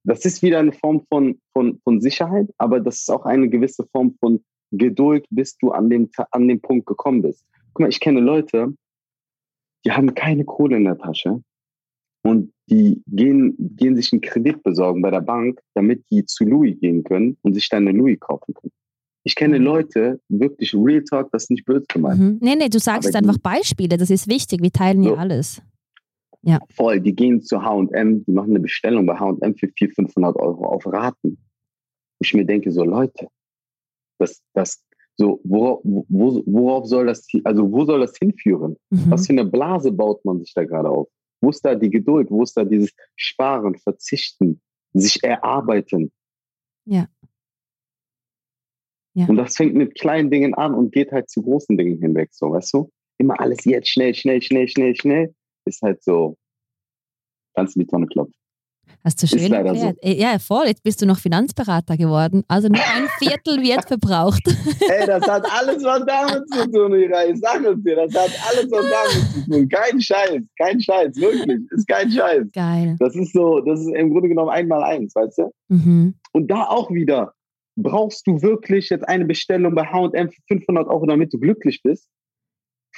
[0.04, 3.88] das ist wieder eine Form von, von, von Sicherheit, aber das ist auch eine gewisse
[3.94, 7.46] Form von Geduld, bis du an dem, an dem Punkt gekommen bist.
[7.74, 8.74] Guck mal, ich kenne Leute,
[9.86, 11.42] die haben keine Kohle in der Tasche
[12.24, 16.80] und die gehen, gehen sich einen Kredit besorgen bei der Bank, damit die zu Louis
[16.80, 18.72] gehen können und sich dann eine Louis kaufen können.
[19.24, 19.66] Ich kenne Mhm.
[19.66, 22.20] Leute, wirklich Real Talk, das ist nicht böse gemeint.
[22.20, 22.38] Mhm.
[22.42, 23.98] Nee, nee, du sagst die- einfach Beispiele.
[23.98, 24.62] Das ist wichtig.
[24.62, 25.16] Wir teilen ja So.
[25.18, 25.62] alles.
[26.76, 30.66] Voll, die gehen zu H&M, die machen eine Bestellung bei H&M für 400, 500 Euro
[30.68, 31.40] auf Raten.
[32.20, 33.28] Ich mir denke so, Leute,
[34.20, 34.84] das, das,
[35.18, 38.78] so, worauf, wo, worauf soll das, also wo soll das hinführen?
[38.90, 39.12] Mhm.
[39.12, 41.08] Was für eine Blase baut man sich da gerade auf?
[41.42, 42.30] Wo ist da die Geduld?
[42.30, 44.62] Wo ist da dieses Sparen, Verzichten,
[44.94, 46.12] sich erarbeiten?
[46.86, 47.08] Ja.
[49.14, 49.28] Ja.
[49.28, 52.52] Und das fängt mit kleinen Dingen an und geht halt zu großen Dingen hinweg, so,
[52.52, 52.92] weißt du?
[53.18, 55.34] Immer alles jetzt schnell, schnell, schnell, schnell, schnell.
[55.64, 56.38] Ist halt so,
[57.56, 58.36] ganz in die Tonne klopft.
[59.06, 59.98] Hast du schön erklärt.
[60.02, 60.66] Äh, Ja, voll.
[60.66, 62.44] Jetzt bist du noch Finanzberater geworden.
[62.48, 64.42] Also nur ein Viertel wird verbraucht.
[64.90, 67.24] Ey, das hat alles was damit zu tun, Ira.
[67.26, 69.70] Ich sag es dir, das hat alles was damit zu tun.
[69.70, 71.60] Kein Scheiß, kein Scheiß, wirklich.
[71.70, 72.52] Ist kein Scheiß.
[72.52, 72.96] Geil.
[73.00, 75.52] Das ist so, das ist im Grunde genommen einmal eins, weißt du?
[75.70, 76.16] Mhm.
[76.34, 77.34] Und da auch wieder,
[77.76, 82.08] brauchst du wirklich jetzt eine Bestellung bei H&M für 500 Euro, damit du glücklich bist?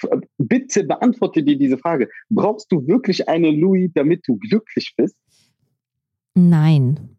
[0.02, 2.08] F- Bitte beantworte dir diese Frage.
[2.30, 5.15] Brauchst du wirklich eine Louis, damit du glücklich bist?
[6.38, 7.16] Nein.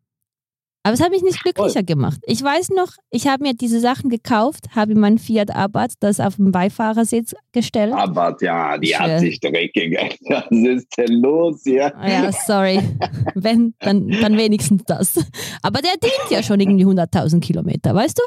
[0.84, 2.18] Aber es hat mich nicht glücklicher gemacht.
[2.24, 6.36] Ich weiß noch, ich habe mir diese Sachen gekauft, habe mein Fiat Abarth das auf
[6.36, 7.92] den Beifahrersitz gestellt.
[7.92, 9.98] Aber ja, die Ich, hat sich dreckig.
[10.28, 11.94] Was ist denn los hier?
[11.96, 12.80] Ah Ja, sorry.
[13.34, 15.16] Wenn, dann, dann wenigstens das.
[15.62, 18.22] Aber der dient ja schon irgendwie 100.000 Kilometer, weißt du?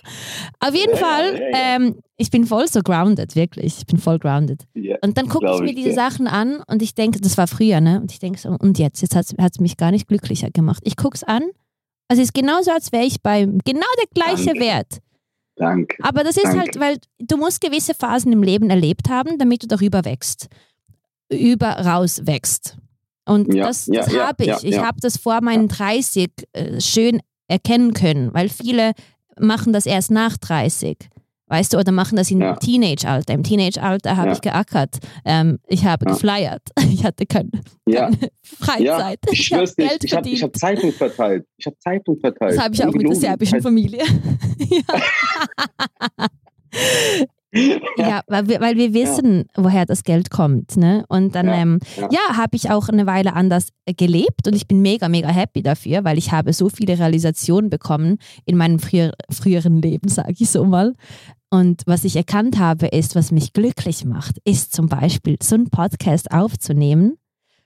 [0.60, 1.76] Auf jeden Ja, Fall, ja, ja.
[1.78, 3.78] Ähm, ich bin voll so grounded, wirklich.
[3.80, 4.68] Ich bin voll grounded.
[5.02, 5.94] Und dann gucke ich mir ich diese.
[5.94, 8.00] Sachen an und ich denke, das war früher, ne?
[8.00, 9.02] Und ich denke so, und jetzt?
[9.02, 10.82] Jetzt hat es mich gar nicht glücklicher gemacht.
[10.86, 11.44] Ich gucke es an.
[12.12, 14.60] Also es ist genauso, als wäre ich beim genau der gleiche Danke.
[14.60, 14.98] Wert.
[15.56, 15.96] Danke.
[16.04, 16.60] Aber das ist Danke.
[16.60, 20.50] halt, weil du musst gewisse Phasen im Leben erlebt haben, damit du darüber wächst.
[21.32, 22.76] Über raus wächst.
[23.24, 24.50] Und Ja, das, das ja, habe ich.
[24.50, 24.86] ja, ich ja.
[24.86, 28.92] habe das vor meinen 30 äh, schön erkennen können, weil viele
[29.40, 30.98] machen das erst nach 30.
[31.52, 32.56] Weißt du, oder machen das im Ja.
[32.56, 33.34] Teenage-Alter.
[33.34, 34.34] Im Teenage-Alter habe Ja.
[34.34, 35.00] ich geackert.
[35.26, 36.14] Ähm, ich habe Ja.
[36.14, 36.62] geflyert.
[36.94, 37.50] Ich hatte keine,
[37.86, 38.10] Ja,
[38.66, 38.98] keine ja.
[38.98, 39.20] Freizeit.
[39.32, 40.44] Ich schwör's habe ich habe ich verdient.
[40.44, 41.46] hab Zeitung verteilt.
[41.58, 42.54] Ich habe Zeitung verteilt.
[42.54, 44.02] das habe ich auch mit der serbischen Familie.
[47.54, 47.78] ja.
[47.98, 50.78] ja, weil wir, weil wir wissen, woher das Geld kommt.
[50.78, 51.04] Ne?
[51.10, 52.08] Und dann Ja, ähm, ja.
[52.12, 56.06] ja, habe ich auch eine Weile anders gelebt und ich bin mega, mega happy dafür,
[56.06, 60.64] weil ich habe so viele Realisationen bekommen in meinem früher, früheren Leben, sage ich so
[60.64, 60.94] mal.
[61.54, 65.70] Und was ich erkannt habe, ist, was mich glücklich macht, ist zum Beispiel so einen
[65.70, 67.18] Podcast aufzunehmen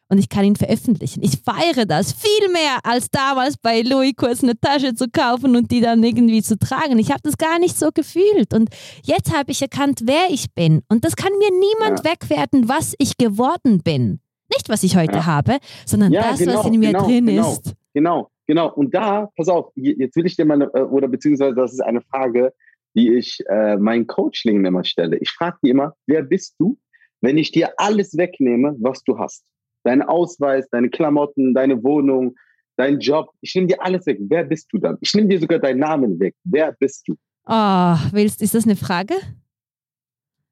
[0.09, 1.21] und ich kann ihn veröffentlichen.
[1.23, 5.69] Ich feiere das viel mehr als damals bei Louis kurz eine Tasche zu kaufen und
[5.71, 6.97] die dann irgendwie zu tragen.
[6.97, 8.69] Ich habe das gar nicht so gefühlt und
[9.03, 13.17] jetzt habe ich erkannt, wer ich bin und das kann mir niemand wegwerten, was ich
[13.17, 14.19] geworden bin.
[14.51, 15.25] Nicht, was ich heute Ja.
[15.27, 17.51] habe, sondern Ja, das, genau, was in mir genau, drin genau.
[17.51, 17.73] ist.
[17.93, 18.71] Genau, genau.
[18.73, 21.81] Und da, pass auf, je- jetzt will ich dir mal, äh, oder beziehungsweise das ist
[21.81, 22.51] eine Frage,
[22.95, 25.17] die ich äh, meinen Coachlingen immer stelle.
[25.17, 26.77] Ich frage die immer, wer bist du,
[27.21, 29.43] wenn ich dir alles wegnehme, was du hast?
[29.83, 32.35] Deinen Ausweis, deine Klamotten, deine Wohnung,
[32.77, 33.29] dein Job.
[33.41, 34.17] Ich nehme dir alles weg.
[34.21, 34.97] Wer bist du dann?
[35.01, 36.35] Ich nehme dir sogar deinen Namen weg.
[36.43, 37.15] Wer bist du?
[37.47, 39.15] Oh, willst, ist das eine Frage?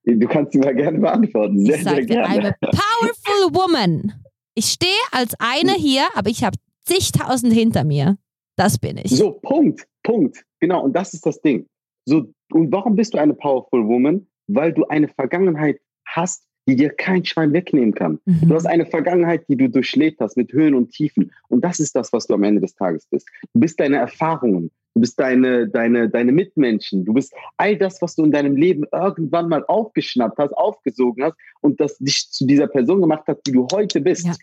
[0.06, 1.66] Du kannst sie mal gerne beantworten.
[1.66, 4.14] Sehr, ich sage, I'm a powerful woman.
[4.54, 8.18] Ich stehe als eine hier, aber ich habe zigtausend hinter mir.
[8.56, 9.10] Das bin ich.
[9.10, 10.44] So, Punkt, Punkt.
[10.60, 11.66] Genau, und das ist das Ding.
[12.06, 14.28] So, und warum bist du eine Powerful Woman?
[14.48, 18.20] Weil du eine Vergangenheit hast, die dir kein Schwein wegnehmen kann.
[18.26, 18.48] Mhm.
[18.50, 21.32] Du hast eine Vergangenheit, die du durchlebt hast mit Höhen und Tiefen.
[21.50, 23.28] Und das ist das, was du am Ende des Tages bist.
[23.54, 24.72] Du bist deine Erfahrungen.
[24.96, 27.04] Du bist deine, deine, deine Mitmenschen.
[27.04, 31.36] Du bist all das, was du in deinem Leben irgendwann mal aufgeschnappt hast, aufgesogen hast
[31.62, 34.26] und das dich zu dieser Person gemacht hat, die du heute bist.
[34.28, 34.34] Ja.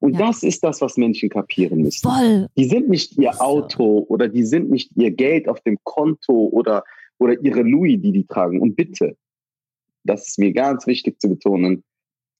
[0.00, 0.28] Und Ja.
[0.28, 2.08] das ist das, was Menschen kapieren müssen.
[2.08, 2.46] Voll.
[2.56, 3.40] Die sind nicht ihr.
[3.42, 6.84] Auto oder die sind nicht ihr Geld auf dem Konto oder,
[7.18, 8.60] oder ihre Louis, die die tragen.
[8.60, 9.16] Und bitte,
[10.04, 11.84] das ist mir ganz wichtig zu betonen,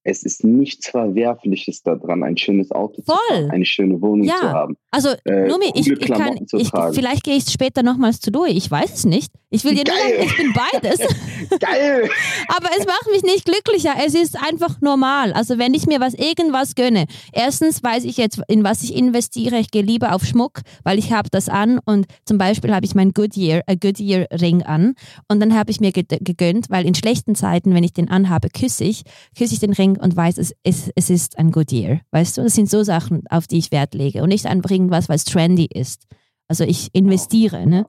[0.05, 3.17] es ist nichts Verwerfliches daran, ein schönes Auto zu Voll.
[3.29, 4.37] fahren, eine schöne Wohnung Ja.
[4.41, 4.77] zu haben.
[4.90, 8.53] Also, Äh, Numi, ich, ich kann, ich, vielleicht gehe ich später nochmals zu Louis.
[8.57, 9.31] Ich weiß es nicht.
[9.51, 10.98] Ich will dir nur sagen, ich bin beides.
[11.61, 12.09] Geil!
[12.48, 13.94] Aber es macht mich nicht glücklicher.
[14.05, 15.33] Es ist einfach normal.
[15.33, 19.59] Also wenn ich mir was irgendwas gönne, erstens weiß ich jetzt, in was ich investiere.
[19.59, 22.94] Ich gehe lieber auf Schmuck, weil ich habe das an und zum Beispiel habe ich
[22.94, 24.94] mein Goodyear, äh, Goodyear Ring an
[25.29, 28.48] und dann habe ich mir ge- gegönnt, weil in schlechten Zeiten, wenn ich den anhabe,
[28.51, 29.03] küsse ich,
[29.37, 32.01] küsse ich den Ring und weiß, es, es, es ist ein Goodyear.
[32.11, 35.09] Weißt du, das sind so Sachen, auf die ich Wert lege und nicht einfach irgendwas,
[35.09, 36.07] weil es trendy ist.
[36.49, 37.87] Also ich investiere, ne?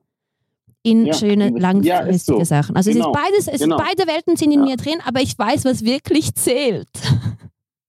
[0.81, 2.43] In Ja, schöne, langfristige ja, so.
[2.43, 2.75] Sachen.
[2.75, 3.77] Also Genau, es ist beides, es genau.
[3.77, 4.65] ist beide Welten sind in Ja.
[4.65, 6.87] mir drin, aber ich weiß, was wirklich zählt.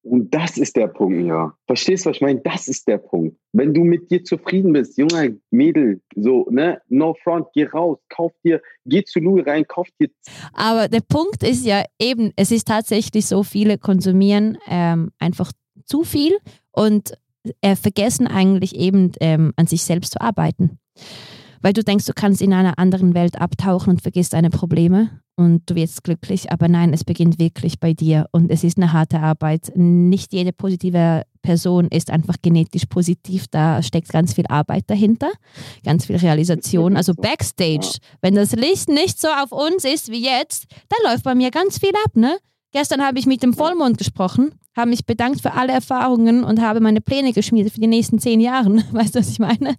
[0.03, 1.53] Und das ist der Punkt, ja.
[1.67, 2.41] Verstehst du, was ich meine?
[2.41, 3.37] Das ist der Punkt.
[3.53, 8.33] Wenn du mit dir zufrieden bist, junger Mädel, so, ne, no front, geh raus, kauf
[8.43, 10.09] dir, geh zu Louis rein, kauf dir
[10.55, 15.53] Aber der Punkt ist ja eben, es ist tatsächlich so, viele konsumieren ähm, einfach
[15.85, 16.39] zu viel
[16.73, 17.13] und
[17.61, 20.79] äh, vergessen eigentlich eben ähm, an sich selbst zu arbeiten.
[21.63, 25.69] Weil du denkst, du kannst in einer anderen Welt abtauchen und vergisst deine Probleme und
[25.69, 26.51] du wirst glücklich.
[26.51, 29.73] Aber nein, es beginnt wirklich bei dir und es ist eine harte Arbeit.
[29.75, 33.47] Nicht jede positive Person ist einfach genetisch positiv.
[33.51, 35.31] Da steckt ganz viel Arbeit dahinter,
[35.85, 36.97] ganz viel Realisation.
[36.97, 37.23] Also so.
[37.23, 41.51] Backstage, wenn das Licht nicht so auf uns ist wie jetzt, dann läuft bei mir
[41.51, 42.17] ganz viel ab.
[42.17, 42.39] Ne?
[42.73, 46.81] Gestern habe ich mit dem Vollmond gesprochen, habe mich bedankt für alle Erfahrungen und habe
[46.81, 48.71] meine Pläne geschmiedet für die nächsten zehn Jahre.
[48.93, 49.75] Weißt du, was ich meine?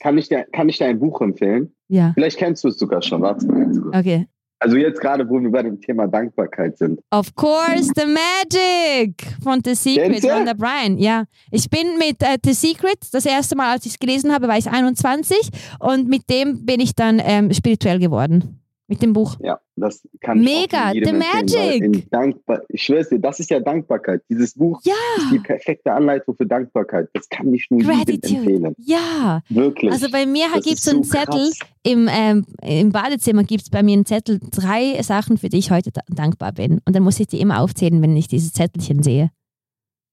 [0.00, 1.74] Kann ich, dir, kann ich dir ein Buch empfehlen?
[1.88, 3.22] Ja, Vielleicht kennst du es sogar schon.
[3.22, 3.98] Warte mal.
[3.98, 4.26] okay.
[4.58, 7.00] Also jetzt gerade, wo wir bei dem Thema Dankbarkeit sind.
[7.10, 10.28] Of course, The Magic von The Secret, du?
[10.28, 10.96] Rhonda Bryan.
[10.98, 14.48] Ja, ich bin mit äh, The Secret, das erste Mal, als ich es gelesen habe,
[14.48, 18.62] war ich 21 und mit dem bin ich dann ähm, spirituell geworden.
[18.88, 19.36] Mit dem Buch.
[19.40, 22.10] Ja, das kann ich Mega, jedem The empfehlen, Magic.
[22.10, 24.22] Dankbar ich schwör's dir, das ist ja Dankbarkeit.
[24.30, 27.08] Dieses Buch Ja, ist die perfekte Anleitung für Dankbarkeit.
[27.12, 28.36] Das kann ich nur jedem Gratitude.
[28.36, 28.74] empfehlen.
[28.78, 29.40] ja.
[29.48, 29.90] Wirklich.
[29.90, 31.58] Also bei mir gibt es so einen Zettel, krass.
[31.82, 35.72] im, ähm, im Badezimmer gibt es bei mir einen Zettel, drei Sachen, für die ich
[35.72, 36.80] heute da dankbar bin.
[36.86, 39.30] Und dann muss ich die immer aufzählen, wenn ich dieses Zettelchen sehe.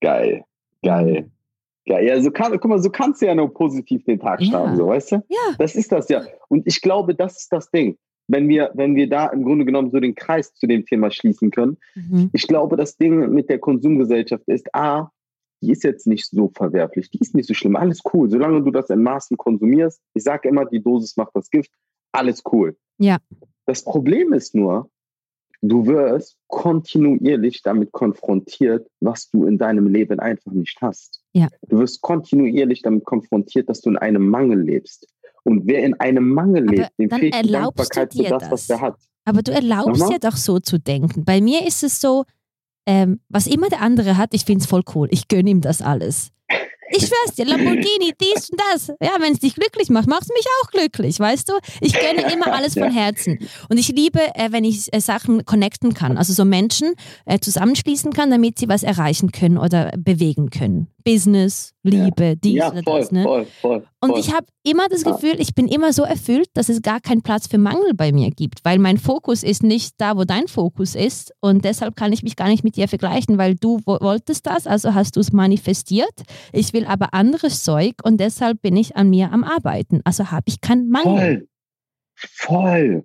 [0.01, 0.43] Geil,
[0.83, 1.29] geil.
[1.86, 2.07] Geil.
[2.07, 4.47] Ja, so kann, guck mal, so kannst du ja nur positiv den Tag Ja.
[4.47, 5.15] starten, so, weißt du?
[5.27, 5.55] Ja.
[5.59, 6.23] Das ist das ja.
[6.47, 7.97] Und ich glaube, das ist das Ding.
[8.27, 11.51] Wenn wir, wenn wir da im Grunde genommen so den Kreis zu dem Thema schließen
[11.51, 12.29] können, Mhm.
[12.33, 15.09] ich glaube, das Ding mit der Konsumgesellschaft ist, A,
[15.62, 18.71] die ist jetzt nicht so verwerflich, die ist nicht so schlimm, alles cool, solange du
[18.71, 20.01] das in Maßen konsumierst.
[20.13, 21.71] Ich sage immer, die Dosis macht das Gift,
[22.12, 22.75] alles cool.
[22.97, 23.17] Ja.
[23.65, 24.89] Das Problem ist nur,
[25.62, 31.21] du wirst kontinuierlich damit konfrontiert, was du in deinem Leben einfach nicht hast.
[31.31, 31.47] Ja.
[31.69, 35.07] Du wirst kontinuierlich damit konfrontiert, dass du in einem Mangel lebst.
[35.43, 38.67] Und wer in einem Mangel lebt, dem dann fehlt die Dankbarkeit für dir das, was
[38.67, 38.79] das.
[38.79, 38.95] er hat.
[39.25, 40.12] Aber du erlaubst Nochmal?
[40.12, 41.25] ja doch so zu denken.
[41.25, 42.25] Bei mir ist es so,
[42.86, 45.08] ähm, was immer der andere hat, ich finde es voll cool.
[45.12, 46.32] Ich gönne ihm das alles.
[46.91, 48.87] Ich schwör's dir, Lamborghini, dies und das.
[49.01, 51.53] Ja, wenn es dich glücklich macht, macht es mich auch glücklich, weißt du?
[51.81, 53.39] Ich gönne immer alles von Herzen.
[53.69, 56.93] Und ich liebe, äh, wenn ich äh, Sachen connecten kann, also so Menschen
[57.25, 60.87] äh, zusammenschließen kann, damit sie was erreichen können oder bewegen können.
[61.05, 63.11] Business, Liebe, dies Ja, oder voll, das.
[63.11, 63.23] Ne?
[63.23, 63.83] voll, voll.
[63.99, 65.11] Und ich habe immer das Ja.
[65.11, 68.31] Gefühl, ich bin immer so erfüllt, dass es gar keinen Platz für Mangel bei mir
[68.31, 71.33] gibt, weil mein Fokus ist nicht da, wo dein Fokus ist.
[71.41, 74.65] Und deshalb kann ich mich gar nicht mit dir vergleichen, weil du wo- wolltest das,
[74.65, 76.13] also hast du es manifestiert.
[76.53, 80.01] Ich will aber anderes Zeug und deshalb bin ich an mir am Arbeiten.
[80.03, 81.47] Also habe ich keinen Mangel.
[81.47, 81.47] Voll.
[82.15, 83.03] Voll.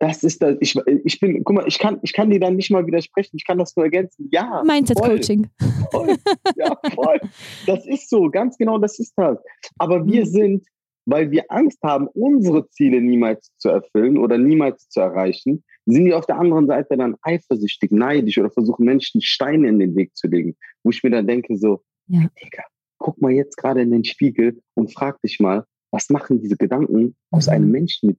[0.00, 0.56] Das ist das.
[0.60, 3.36] Ich, ich bin, guck mal, ich kann, ich kann dir dann nicht mal widersprechen.
[3.36, 4.28] Ich kann das nur ergänzen.
[4.30, 4.62] Ja.
[4.64, 5.08] Mindset voll.
[5.10, 5.48] Coaching.
[5.90, 6.14] voll.
[6.56, 7.20] Ja, voll.
[7.66, 9.38] Das ist so, ganz genau, das ist das.
[9.78, 10.26] Aber wir Mhm.
[10.28, 10.66] sind,
[11.06, 16.16] weil wir Angst haben, unsere Ziele niemals zu erfüllen oder niemals zu erreichen, sind wir
[16.18, 20.28] auf der anderen Seite dann eifersüchtig, neidisch oder versuchen Menschen Steine in den Weg zu
[20.28, 20.54] legen.
[20.84, 22.28] Wo ich mir dann denke, so, Ja.
[22.40, 22.62] Digga,
[23.08, 27.16] guck mal jetzt gerade in den Spiegel und frag dich mal, was machen diese Gedanken
[27.30, 27.52] aus Mhm.
[27.54, 28.18] einem Menschen mit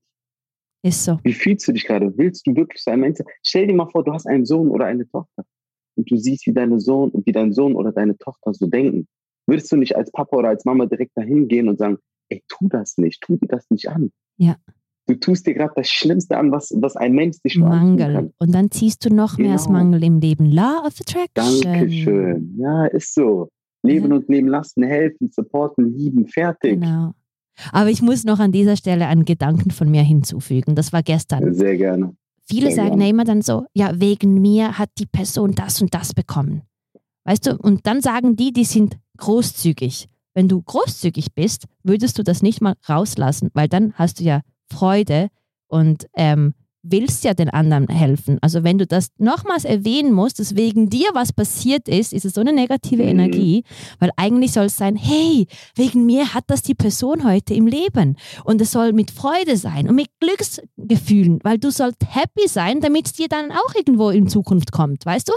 [0.82, 1.19] Ist so.
[1.23, 2.12] wie fühlst du dich gerade?
[2.17, 3.28] Willst du wirklich so ein Mensch sein?
[3.43, 5.43] Stell dir mal vor, du hast einen Sohn oder eine Tochter
[5.95, 9.08] und du siehst, wie deine Sohn, wie dein Sohn oder deine Tochter so denken.
[9.45, 11.97] Würdest du nicht als Papa oder als Mama direkt dahin gehen und sagen,
[12.30, 14.12] ey, tu das nicht, tu dir das nicht an.
[14.38, 14.56] Ja.
[15.08, 18.13] Du tust dir gerade das Schlimmste an, was, was ein Mensch dich antun Mangel.
[18.13, 18.34] kann.
[18.39, 19.78] Und dann ziehst du noch mehr als Genau.
[19.80, 20.45] Mangel im Leben.
[20.52, 21.62] Law of Attraction.
[21.63, 22.56] Dankeschön.
[22.60, 23.49] Ja, ist so.
[23.83, 24.15] Leben Ja.
[24.15, 26.79] und leben lassen, helfen, supporten, lieben, fertig.
[26.79, 27.13] Genau.
[27.71, 30.75] Aber ich muss noch an dieser Stelle einen Gedanken von mir hinzufügen.
[30.75, 31.53] Das war gestern.
[31.53, 32.15] Sehr gerne.
[32.47, 33.03] Viele Sehr sagen gerne.
[33.03, 36.63] ja immer dann so, ja, wegen mir hat die Person das und das bekommen.
[37.25, 40.07] Weißt du, und dann sagen die, die sind großzügig.
[40.33, 44.41] Wenn du großzügig bist, würdest du das nicht mal rauslassen, weil dann hast du ja
[44.71, 45.27] Freude
[45.67, 48.37] und ähm, willst ja den anderen helfen.
[48.41, 52.33] Also wenn du das nochmals erwähnen musst, dass wegen dir was passiert ist, ist es
[52.33, 53.09] so eine negative Mhm.
[53.09, 53.63] Energie,
[53.99, 58.15] weil eigentlich soll es sein, hey, wegen mir hat das die Person heute im Leben
[58.45, 63.07] und es soll mit Freude sein und mit Glücksgefühlen, weil du sollst happy sein, damit
[63.07, 65.33] es dir dann auch irgendwo in Zukunft kommt, weißt du?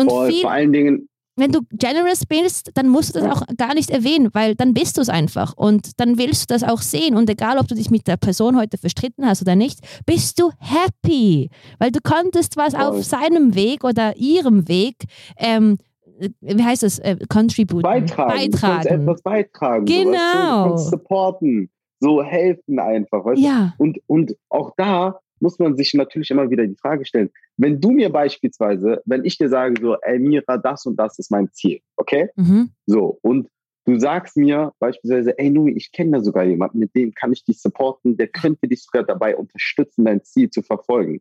[0.00, 3.42] Und Voll, viel, vor allen Dingen, wenn du generous bist, dann musst du das auch
[3.56, 6.82] gar nicht erwähnen, weil dann bist du es einfach und dann willst du das auch
[6.82, 10.40] sehen und egal, ob du dich mit der Person heute verstritten hast oder nicht, bist
[10.40, 14.96] du happy, weil du konntest was auf seinem Weg oder ihrem Weg,
[15.36, 15.78] ähm,
[16.20, 18.50] äh, wie heißt das, äh, contributen, beitragen.
[18.50, 18.88] Beitragen.
[18.88, 19.86] etwas beitragen.
[19.86, 20.10] So, weißt du?
[20.10, 20.76] Genau.
[20.76, 21.70] supporten,
[22.00, 23.24] so helfen einfach.
[23.24, 23.44] Weißt du?
[23.44, 27.80] Ja, Und, und auch da muss man sich natürlich immer wieder die Frage stellen, wenn
[27.80, 31.50] du mir beispielsweise, wenn ich dir sage so, ey Mira, das und das ist mein
[31.52, 32.28] Ziel, okay?
[32.36, 32.70] mhm.
[32.86, 33.48] So, und
[33.84, 37.44] du sagst mir beispielsweise, ey Nui, ich kenne da sogar jemanden, mit dem kann ich
[37.44, 41.20] dich supporten, der könnte dich sogar dabei unterstützen, dein Ziel zu verfolgen.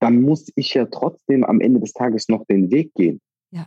[0.00, 3.20] Dann muss ich ja trotzdem am Ende des Tages noch den Weg gehen.
[3.50, 3.66] Ja.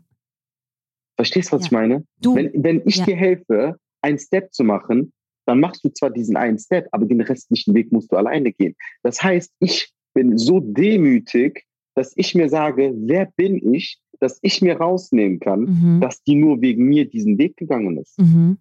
[1.15, 1.65] Verstehst du, was Ja.
[1.67, 2.05] ich meine?
[2.17, 3.05] du, Wenn, wenn ich Ja.
[3.05, 5.13] dir helfe, einen Step zu machen,
[5.45, 8.75] dann machst du zwar diesen einen Step, aber den restlichen Weg musst du alleine gehen.
[9.03, 14.61] Das heißt, ich bin so demütig, dass ich mir sage, wer bin ich, dass ich
[14.61, 16.01] mir rausnehmen kann, mhm.
[16.01, 18.17] dass die nur wegen mir diesen Weg gegangen ist.
[18.19, 18.57] Mhm.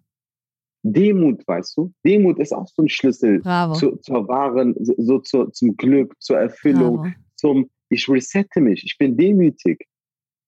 [0.83, 1.93] Demut, weißt du?
[2.05, 3.41] Demut ist auch so ein Schlüssel
[3.73, 7.13] zu, zur wahren, so, so zur, zum Glück, zur Erfüllung, Bravo.
[7.35, 9.87] zum, ich resette mich, ich bin demütig.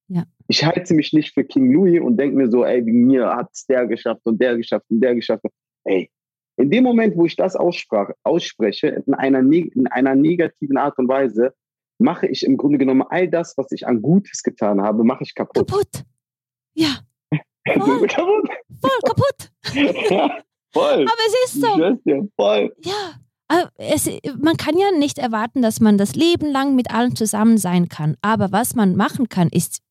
[0.09, 0.25] Ja.
[0.47, 3.49] Ich halte mich nicht für King Louis und denke mir so, ey, wegen mir hat
[3.51, 5.43] es der geschafft und der geschafft und der geschafft.
[5.83, 6.09] Ey,
[6.57, 11.07] in dem Moment, wo ich das aussprach, ausspreche, in einer, in einer negativen Art und
[11.07, 11.53] Weise,
[11.99, 15.33] mache ich im Grunde genommen all das, was ich an Gutes getan habe, mache ich
[15.33, 15.67] kaputt.
[15.67, 16.03] Kaputt.
[16.73, 16.99] Ja,
[17.73, 18.49] voll, kaputt.
[18.81, 19.51] voll kaputt.
[20.09, 20.43] ja,
[20.73, 21.05] voll.
[21.05, 21.97] Aber es ist so.
[22.05, 22.75] dir, voll.
[22.83, 23.13] Ja.
[23.77, 24.09] Es,
[24.41, 28.17] man kann ja nicht erwarten, dass man das Leben lang mit allen zusammen sein kann.
[28.21, 29.81] Aber was man machen kann, ist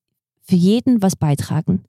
[0.42, 1.84] für jeden was beitragen.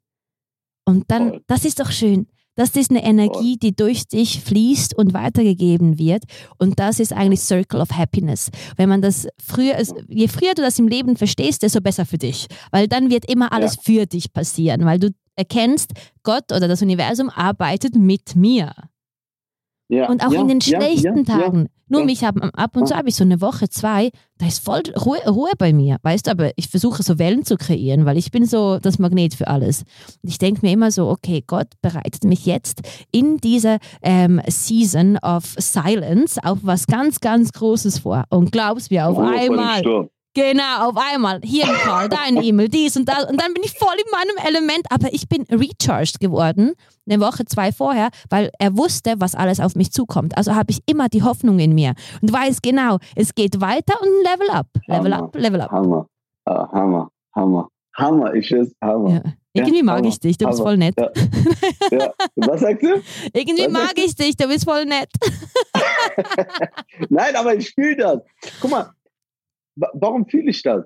[0.86, 1.44] Und dann, Voll.
[1.48, 2.28] das ist doch schön.
[2.58, 6.24] Das ist eine Energie, die durch dich fließt und weitergegeben wird.
[6.58, 8.50] Und das ist eigentlich Circle of Happiness.
[8.76, 12.48] Wenn man das früher, je früher du das im Leben verstehst, desto besser für dich.
[12.72, 15.91] Weil dann wird immer alles für dich passieren, weil du erkennst,
[16.24, 18.74] Gott oder das Universum arbeitet mit mir.
[19.88, 21.70] Ja, Und auch ja, in den ja, schlechten ja, Tagen.
[21.89, 24.84] Nur mich hab, ab und zu habe ich so eine Woche, zwei, da ist voll
[24.97, 25.97] Ruhe, Ruhe bei mir.
[26.03, 29.34] Weißt du, aber ich versuche so Wellen zu kreieren, weil ich bin so das Magnet
[29.34, 29.84] für alles.
[30.22, 32.82] Und ich denke mir immer so, okay, Gott bereitet mich jetzt
[33.12, 38.26] in dieser ähm, Season of Silence auf was ganz, ganz Großes vor.
[38.30, 40.09] Und glaubst mir, auf dem einmal.
[40.38, 41.40] Genau, auf einmal.
[41.44, 43.26] Hier ein Call, da ein E-Mail, dies und das.
[43.26, 44.86] Und dann bin ich voll in meinem Element.
[44.92, 46.74] Aber ich bin recharged geworden,
[47.10, 50.38] eine Woche, zwei vorher, weil er wusste, was alles auf mich zukommt.
[50.38, 54.10] Also habe ich immer die Hoffnung in mir und weiß genau, es geht weiter und
[54.24, 54.68] Level up.
[54.86, 55.24] Level Hammer.
[55.26, 55.72] up, Level up.
[55.72, 56.08] Hammer.
[56.46, 57.10] Ah, Hammer.
[57.36, 57.70] Hammer.
[57.96, 58.34] Hammer.
[58.36, 59.10] Ich schwör's, Hammer.
[59.10, 59.22] Ja.
[59.54, 60.70] Irgendwie Ja, mag Hammer, ich dich, du bist Hammer.
[60.70, 60.96] voll nett.
[61.92, 62.14] Ja.
[62.36, 63.02] Was sagst du?
[63.34, 65.10] Irgendwie Was mag ich dich, du bist voll nett.
[67.10, 68.20] Nein, aber ich fühle das.
[68.62, 68.92] Guck mal,
[69.93, 70.86] warum fühle ich das?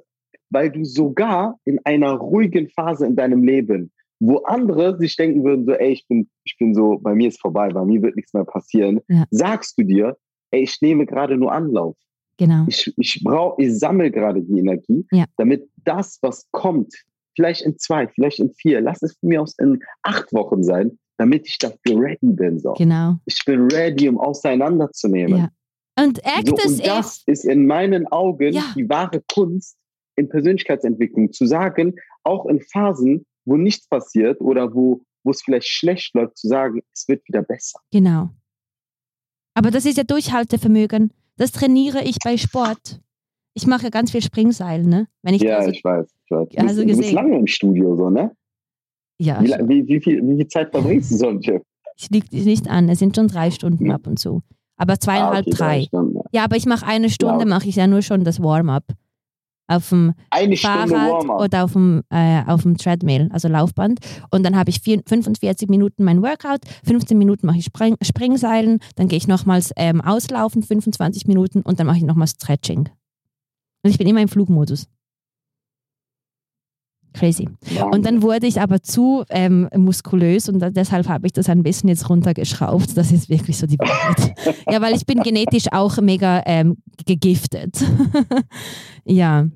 [0.49, 5.65] Weil du sogar in einer ruhigen Phase in deinem Leben, wo andere sich denken würden,
[5.65, 8.33] so, ey, ich bin, ich bin so, bei mir ist vorbei, bei mir wird nichts
[8.33, 9.25] mehr passieren, Ja.
[9.31, 10.17] sagst du dir,
[10.51, 11.95] ey, ich nehme gerade nur Anlauf.
[12.37, 12.65] Genau.
[12.67, 15.25] Ich, ich brauche, ich sammle gerade die Energie, Ja.
[15.37, 16.93] damit das, was kommt,
[17.35, 20.97] vielleicht in zwei, vielleicht in vier, lass es von mir aus in acht Wochen sein,
[21.17, 22.59] damit ich dafür ready bin.
[22.59, 22.73] So.
[22.73, 23.15] Genau.
[23.25, 25.37] Ich bin ready, um auseinanderzunehmen.
[25.37, 25.49] Ja.
[25.99, 28.63] Und Act So, und das ist in meinen Augen Ja.
[28.75, 29.77] die wahre Kunst
[30.15, 35.67] in Persönlichkeitsentwicklung, zu sagen, auch in Phasen, wo nichts passiert oder wo, wo es vielleicht
[35.67, 37.79] schlecht läuft, zu sagen, es wird wieder besser.
[37.91, 38.29] Genau.
[39.53, 41.11] Aber das ist ja Durchhaltevermögen.
[41.37, 43.01] Das trainiere ich bei Sport.
[43.53, 45.07] Ich mache ganz viel Springseil, ne?
[45.23, 45.75] Wenn ich ja, ich weiß.
[45.75, 46.07] Ich weiß.
[46.29, 48.31] Du, Ja, bist, also du bist lange im Studio, so, ne?
[49.19, 51.61] ja, Wie, wie, wie, viel, wie viel Zeit verbringst du so im Chef?
[51.97, 52.87] es liegt nicht an.
[52.89, 53.95] Es sind schon drei Stunden Ja.
[53.95, 54.41] ab und zu.
[54.81, 56.23] Aber zweieinhalb, Ah, okay, drei.
[56.31, 57.45] Ja, aber ich mache eine Stunde, Ja.
[57.45, 58.83] mache ich ja nur schon das Warm-up.
[59.67, 63.99] Auf dem Eine Fahrrad oder auf dem, äh, auf dem Treadmill, also Laufband.
[64.31, 68.79] Und dann habe ich vier, 45 Minuten mein Workout, 15 Minuten mache ich Spring, Springseilen,
[68.95, 72.89] dann gehe ich nochmals ähm, auslaufen, 25 Minuten und dann mache ich nochmals Stretching.
[73.83, 74.87] Und ich bin immer im Flugmodus.
[77.13, 77.49] Crazy.
[77.91, 81.89] Und dann wurde ich aber zu ähm, muskulös und deshalb habe ich das ein bisschen
[81.89, 82.95] jetzt runtergeschraubt.
[82.95, 84.33] Das ist wirklich so die Wahrheit.
[84.69, 87.83] ja, weil ich bin genetisch auch mega ähm, gegiftet.
[89.03, 89.47] ja,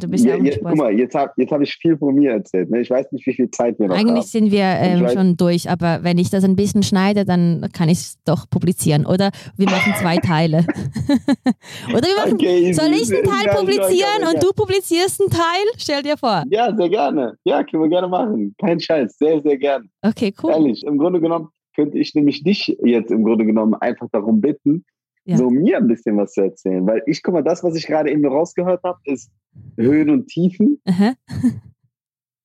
[0.00, 2.32] du bist ja ja, Sport- guck mal, jetzt habe jetzt hab ich viel von mir
[2.32, 2.70] erzählt.
[2.70, 2.80] Ne?
[2.80, 4.22] Ich weiß nicht, wie viel Zeit wir noch eigentlich haben.
[4.22, 7.98] sind wir ähm, schon durch, aber wenn ich das ein bisschen schneide, dann kann ich
[7.98, 9.06] es doch publizieren.
[9.06, 10.58] Oder wir machen zwei Teile.
[11.88, 15.30] Oder wir machen, Okay, soll ich einen Teil ja, publizieren ja, und du publizierst einen
[15.30, 15.64] Teil?
[15.76, 16.44] Stell dir vor.
[16.50, 17.36] Ja, sehr gerne.
[17.44, 18.54] Ja, können wir gerne machen.
[18.58, 19.16] Kein Scheiß.
[19.18, 19.86] Sehr, sehr gerne.
[20.02, 20.50] Okay, cool.
[20.50, 24.84] Ehrlich, im Grunde genommen könnte ich nämlich dich jetzt im Grunde genommen einfach darum bitten,
[25.26, 25.38] Ja.
[25.38, 26.86] so mir ein bisschen was zu erzählen.
[26.86, 29.30] Weil ich, guck mal, das, was ich gerade eben rausgehört habe, ist
[29.76, 30.80] Höhen und Tiefen.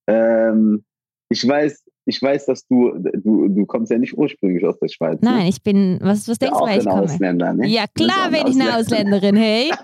[0.08, 0.84] Ähm,
[1.30, 5.20] ich weiß, ich weiß, dass du, du, du kommst ja nicht ursprünglich aus der Schweiz.
[5.22, 5.50] Nein, ne?
[5.50, 7.02] ich bin, was, was Ja, denkst du, wer ich komme?
[7.04, 7.68] Ausländer, ne?
[7.68, 9.70] Ja, klar bin ich eine Ausländerin, hey.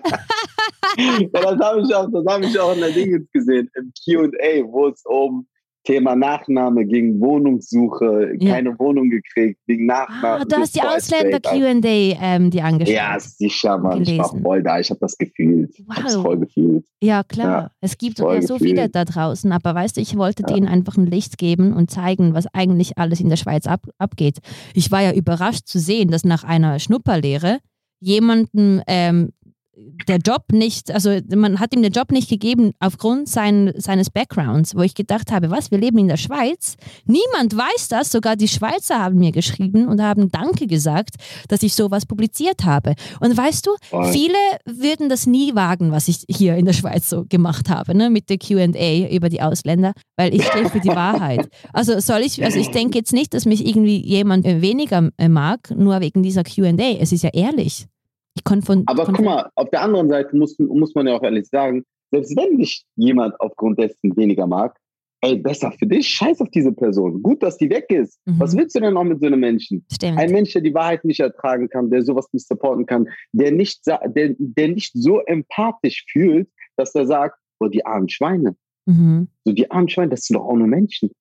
[0.98, 4.64] ja, das habe ich auch, das habe ich auch in der Dingens gesehen, im Q&A,
[4.66, 5.46] wo es um
[5.86, 8.54] Thema Nachname ging, Wohnungssuche, Ja.
[8.56, 10.42] keine Wohnung gekriegt, wegen Nachname.
[10.42, 10.82] Ah, du hast die.
[10.82, 12.94] Ausländer-Q&A ähm, die angeschaut.
[12.96, 14.02] Ja, sicher, Mann.
[14.02, 14.42] Ich war gelesen.
[14.44, 14.80] voll da.
[14.80, 15.72] Ich habe das gefühlt.
[15.78, 16.24] Ich habe es Wow.
[16.24, 16.86] voll gefühlt.
[17.02, 17.62] Ja, klar.
[17.62, 18.72] Ja, es gibt ja so gefühlt.
[18.72, 20.54] viele da draußen, aber weißt du, ich wollte Ja.
[20.56, 24.40] denen einfach ein Licht geben und zeigen, was eigentlich alles in der Schweiz ab, abgeht.
[24.74, 27.60] Ich war ja überrascht zu sehen, dass nach einer Schnupperlehre
[28.00, 29.30] jemanden ähm,
[30.08, 34.76] der Job nicht, also man hat ihm den Job nicht gegeben aufgrund sein, seines Backgrounds,
[34.76, 36.76] wo ich gedacht habe, was, wir leben in der Schweiz?
[37.06, 41.16] Niemand weiß das, sogar die Schweizer haben mir geschrieben und haben Danke gesagt,
[41.50, 42.94] dass ich sowas publiziert habe.
[43.20, 44.12] Und weißt du, Voll.
[44.12, 48.10] viele würden das nie wagen, was ich hier in der Schweiz so gemacht habe, ne,
[48.10, 51.50] mit der Q&A über die Ausländer, weil ich stehe für die Wahrheit.
[51.74, 55.28] Also soll ich, also ich denke jetzt nicht, dass mich irgendwie jemand äh, weniger äh,
[55.28, 56.98] mag, nur wegen dieser Q&A.
[57.00, 57.88] Es ist ja ehrlich.
[58.36, 61.24] Ich konnte von, Aber guck mal, auf der anderen Seite muss, muss man ja auch
[61.24, 64.78] ehrlich sagen, selbst wenn dich jemand aufgrund dessen weniger mag,
[65.22, 67.22] ey, besser für dich, scheiß auf diese Person.
[67.24, 68.20] Gut, dass die weg ist.
[68.26, 68.40] Mhm.
[68.40, 69.86] Was willst du denn noch mit so einem Menschen?
[69.92, 70.20] Stimmt.
[70.20, 73.86] Ein Mensch, der die Wahrheit nicht ertragen kann, der sowas nicht supporten kann, der nicht,
[73.88, 78.56] der, der nicht so empathisch fühlt, dass er sagt, oh, die armen Schweine.
[78.86, 79.28] Mhm.
[79.46, 81.12] So, die armen Schweine, das sind doch auch nur Menschen.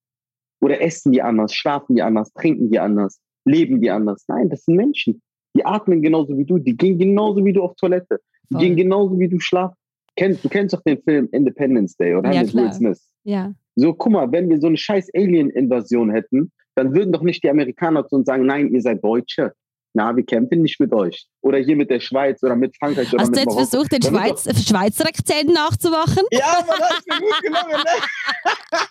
[0.61, 4.25] Oder essen die anders, schlafen die anders, trinken die anders, leben die anders.
[4.27, 5.21] Nein, das sind Menschen.
[5.55, 8.65] Die atmen genauso wie du, die gehen genauso wie du auf Toilette, die Voll.
[8.65, 9.77] gehen genauso wie du schlafst.
[10.17, 12.31] Kennst, du kennst doch den Film Independence Day, oder?
[12.31, 12.53] Ja, Mit.
[12.53, 13.09] Will Smith.
[13.23, 13.53] Ja.
[13.75, 17.49] So, guck mal, wenn wir so eine scheiß Alien-Invasion hätten, dann würden doch nicht die
[17.49, 19.53] Amerikaner zu uns sagen, nein, ihr seid Deutsche.
[19.97, 21.25] Na, wir kämpfen nicht mit euch.
[21.41, 23.65] Oder hier mit der Schweiz oder mit Frankreich oder Hast du mit jetzt Marokko.
[23.69, 26.23] versucht, den Schweiz, Schweizer Akzent nachzumachen?
[26.31, 28.85] Ja, aber das ist mir gut gelungen, ne?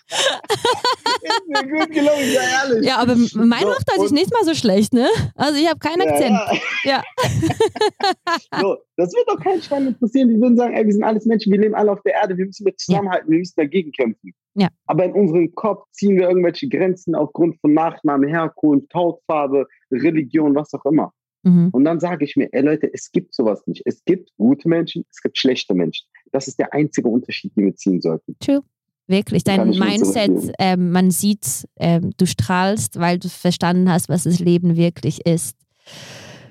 [1.21, 2.85] ist mir gut gelungen, sei ehrlich.
[2.87, 5.07] Ja, aber mein So, Hochdeutsch ist und- nicht mal so schlecht, ne?
[5.35, 6.37] Also ich habe keinen Akzent.
[6.83, 7.03] Ja, Ja.
[8.61, 10.29] so, das wird doch kein Schwein interessieren.
[10.29, 12.45] Die würden sagen, ey, wir sind alles Menschen, wir leben alle auf der Erde, wir
[12.45, 14.33] müssen mit zusammenhalten, wir müssen dagegen kämpfen.
[14.57, 14.69] Ja.
[14.85, 20.73] Aber in unserem Kopf ziehen wir irgendwelche Grenzen aufgrund von Nachname, Herkunft, Hautfarbe, Religion, was
[20.73, 21.13] auch immer.
[21.43, 21.69] Mhm.
[21.71, 23.83] Und dann sage ich mir, ey Leute, es gibt sowas nicht.
[23.85, 26.07] Es gibt gute Menschen, es gibt schlechte Menschen.
[26.31, 28.35] Das ist der einzige Unterschied, den wir ziehen sollten.
[28.39, 28.63] True.
[29.07, 34.39] Wirklich, dein Mindset, ähm, man sieht, ähm, du strahlst, weil du verstanden hast, was das
[34.39, 35.55] Leben wirklich ist.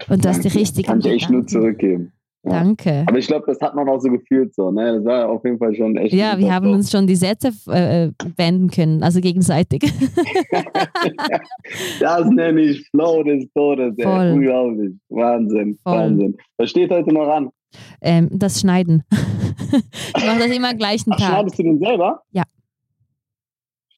[0.09, 2.13] Und du hast die richtigen Kann ich echt nur zurückgeben.
[2.45, 2.51] Ja.
[2.51, 3.05] Danke.
[3.07, 4.71] Aber ich glaube, das hat man auch so gefühlt so.
[4.71, 4.97] Ne?
[4.97, 6.13] Das war auf jeden Fall schon echt.
[6.15, 9.83] Ja, wir haben uns schon die Sätze äh, wenden können, also gegenseitig.
[12.01, 13.95] Das nenne ich Flow des Todes.
[13.99, 14.05] Ey.
[14.05, 14.33] Voll.
[14.33, 14.95] Unglaublich.
[15.09, 15.79] Wahnsinn.
[15.83, 15.95] Voll.
[15.95, 16.37] Wahnsinn.
[16.57, 17.51] Was steht heute noch an?
[18.01, 19.05] ähm, das Schneiden.
[19.11, 21.29] ich mache das immer am gleichen Ach, Tag.
[21.29, 22.23] schneidest du den selber?
[22.33, 22.43] Ja.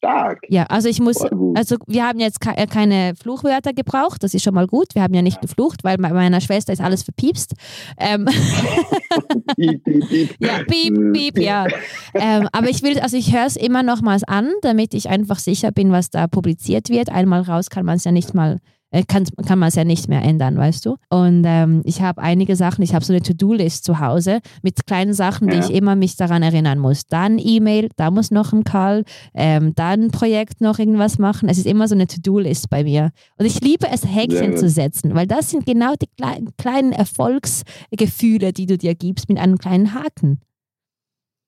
[0.07, 0.41] Stark.
[0.49, 1.21] Ja, also ich muss,
[1.55, 4.95] also wir haben jetzt äh, keine Fluchwörter gebraucht, das ist schon mal gut.
[4.95, 7.55] Wir haben ja nicht geflucht, weil bei meiner Schwester ist alles verpiepst.
[7.99, 8.27] Ähm,
[9.57, 10.37] piep, piep, piep.
[10.39, 11.67] ja, piep, piep, ja.
[12.15, 15.73] Ähm, aber ich will, also ich höre es immer nochmals an, damit ich einfach sicher
[15.73, 17.11] bin, was da publiziert wird.
[17.11, 18.59] Einmal raus kann man es ja nicht mal,
[19.09, 20.97] kann, kann man es ja nicht mehr ändern, weißt du?
[21.11, 25.13] Und ähm, ich habe einige Sachen, ich habe so eine To-Do-List zu Hause mit kleinen
[25.13, 25.65] Sachen, die Ja.
[25.65, 27.07] ich immer mich daran erinnern muss.
[27.07, 31.49] Dann E-Mail, da muss noch ein Call, ähm, dann ein Projekt noch irgendwas machen.
[31.49, 33.11] Es ist immer so eine To-Do-List bei mir.
[33.39, 34.59] Und ich liebe es, Häkchen gut.
[34.61, 39.39] zu setzen, weil das sind genau die klei kleinen Erfolgsgefühle, die du dir gibst mit
[39.39, 40.41] einem kleinen Haken.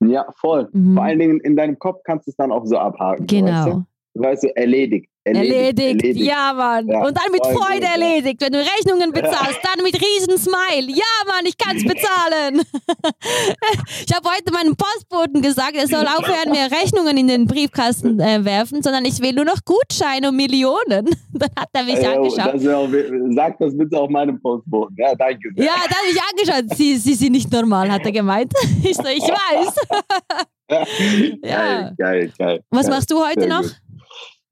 [0.04, 0.68] Ja, voll.
[0.72, 0.94] Mhm.
[0.94, 3.26] Vor allen Dingen in deinem Kopf kannst du es dann auch so abhaken.
[3.28, 3.64] So, weißt Genau.
[3.78, 3.84] du?
[4.18, 5.08] Weißt du, erledigt.
[5.24, 6.88] Erledigt, ja, Mann.
[6.88, 7.92] Ja, und dann mit Freude ja.
[7.92, 8.40] erledigt.
[8.40, 10.90] Wenn du Rechnungen bezahlst, dann mit riesen Smile.
[10.90, 12.62] Ja, Mann, ich kann's bezahlen.
[14.06, 18.44] ich habe heute meinem Postboten gesagt, er soll aufhören, mir Rechnungen in den Briefkasten äh,
[18.44, 20.78] werfen, sondern ich will nur noch Gutscheine und Millionen.
[21.32, 22.54] dann hat er mich Ja, angeschaut.
[22.54, 22.88] das auch,
[23.34, 24.96] sag das bitte auf meinem Postboten.
[24.98, 25.64] Ja, danke sehr.
[25.66, 26.76] Ja, dann hat er mich angeschaut.
[26.78, 28.52] Sie, sie sind nicht normal, hat er gemeint.
[28.82, 29.74] Ich so, ich weiß.
[30.70, 30.84] Ja.
[31.42, 32.60] Geil, geil, geil.
[32.70, 32.94] Was geil.
[32.94, 33.62] machst du heute Sehr noch?
[33.62, 33.76] gut.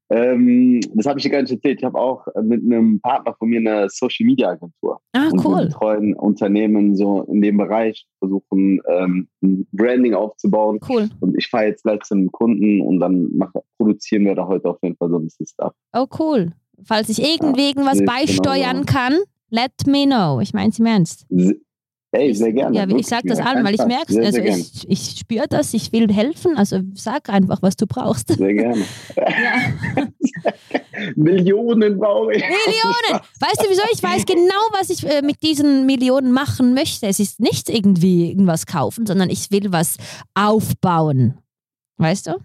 [0.09, 1.79] Ähm, das habe ich dir gar nicht erzählt.
[1.79, 5.01] Ich habe auch mit einem Partner von mir eine Social Media Agentur.
[5.13, 5.65] Ah, Und wir cool.
[5.65, 10.79] betreuen Unternehmen so in dem Bereich, versuchen ähm, ein Branding aufzubauen.
[10.87, 11.09] Cool.
[11.19, 14.69] Und ich fahre jetzt gleich zu einem Kunden und dann mache, produzieren wir da heute
[14.69, 15.73] auf jeden Fall so ein bisschen Stuff.
[15.93, 16.53] Oh, cool.
[16.83, 18.85] Falls ich irgendwie irgendwas sehe ich beisteuern genauso.
[18.85, 19.17] kann,
[19.49, 20.39] let me know.
[20.39, 21.25] Ich meine es im Ernst.
[22.13, 22.75] Se- Ey, sehr gerne.
[22.75, 25.73] Ja, ich wirklich, sag das allen, weil ich merke sehr, also ich, ich spüre das,
[25.73, 28.29] ich will helfen, also sag einfach, was du brauchst.
[28.29, 28.83] Sehr gerne.
[29.15, 30.05] Ja.
[31.15, 32.41] Millionen brauche ich.
[32.41, 33.21] Millionen!
[33.39, 33.81] Weißt du wieso?
[33.93, 37.05] Ich weiß genau, was ich äh, mit diesen Millionen machen möchte.
[37.07, 39.97] Es ist nicht irgendwie irgendwas kaufen, sondern ich will was
[40.33, 41.37] aufbauen.
[41.99, 42.35] Weißt du?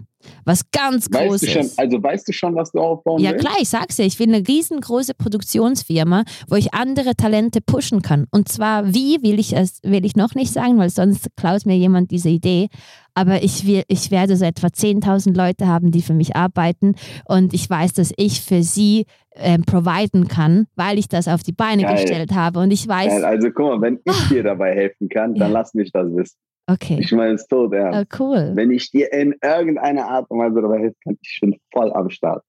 [0.44, 1.50] Was ganz Weißt Großes.
[1.52, 3.44] schon, also weißt du schon, was du aufbauen Ja willst?
[3.44, 8.26] klar, ich sag's dir, ich will eine riesengroße Produktionsfirma, wo ich andere Talente pushen kann.
[8.30, 11.76] Und zwar wie, will ich es, will ich noch nicht sagen, weil sonst klaut mir
[11.76, 12.68] jemand diese Idee.
[13.14, 16.94] Aber ich, will, ich werde so etwa 10.000 Leute haben, die für mich arbeiten.
[17.26, 21.52] Und ich weiß, dass ich für sie ähm, providen kann, weil ich das auf die
[21.52, 21.96] Beine Geil.
[21.96, 22.60] gestellt habe.
[22.60, 25.58] Und ich weiß, Geil, Also guck mal, wenn ich dir dabei helfen kann, dann Ja.
[25.58, 26.36] lass mich das wissen.
[26.68, 28.12] Okay, Ich meine es tot ernst.
[28.12, 31.56] oh, cool, Wenn ich dir in irgendeiner Art und Weise dabei helfen kann, ich bin
[31.72, 32.44] voll am Start.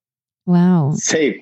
[0.45, 1.41] wow, Safe.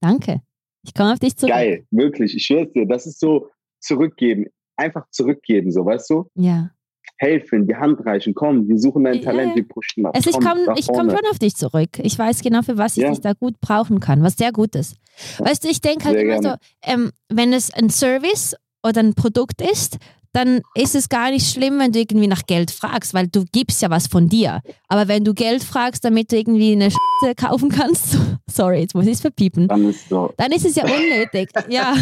[0.00, 0.40] danke.
[0.82, 1.52] Ich komme auf dich zurück.
[1.52, 2.34] Geil, wirklich.
[2.36, 3.48] Ich schwör's dir, das ist so
[3.80, 4.46] zurückgeben.
[4.76, 6.30] Einfach zurückgeben, so, weißt du?
[6.34, 6.70] Ja.
[7.18, 9.56] Helfen, die Hand reichen, komm, wir suchen dein Ja, Talent, ja.
[9.56, 10.14] wir pushen das.
[10.14, 11.88] Also ich komm, komme nach ich komm schon auf dich zurück.
[12.02, 13.10] Ich weiß genau, für was ich Ja.
[13.10, 14.96] dich da gut brauchen kann, was sehr gut ist.
[15.38, 16.58] Weißt du, ich denke halt Sehr immer gerne.
[16.84, 18.54] so, ähm, wenn es ein Service
[18.86, 19.96] oder ein Produkt ist,
[20.36, 23.80] dann ist es gar nicht schlimm, wenn du irgendwie nach Geld fragst, weil du gibst
[23.80, 24.60] ja was von dir.
[24.86, 29.06] Aber wenn du Geld fragst, damit du irgendwie eine Scheiße kaufen kannst, sorry, jetzt muss
[29.06, 30.34] ich es verpiepen, Dann ist so.
[30.36, 31.48] dann ist es ja unnötig.
[31.70, 31.94] ja.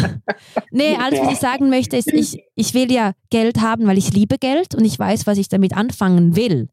[0.69, 4.11] Nee, alles, was ich sagen möchte, ist, ich, ich will ja Geld haben, weil ich
[4.11, 6.67] liebe Geld und ich weiß, was ich damit anfangen will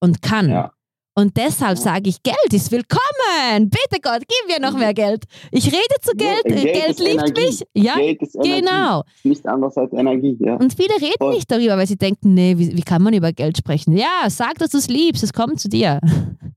[0.00, 0.50] und kann.
[0.50, 0.72] Ja.
[1.18, 3.70] Und deshalb sage ich, Geld ist willkommen.
[3.70, 5.24] Bitte Gott, gib mir noch mehr Geld.
[5.50, 7.40] Ich rede zu Geld, Geld Geld, liebt Energie.
[7.46, 7.62] mich.
[7.72, 8.60] Ja, Geld ist Energie.
[8.60, 9.02] genau.
[9.24, 10.56] Nichts anderes als Energie, ja.
[10.56, 11.34] Und viele reden Voll.
[11.34, 13.96] nicht darüber, weil sie denken, nee, wie, wie kann man über Geld sprechen?
[13.96, 16.00] Ja, sag, dass du es liebst, es kommt zu dir.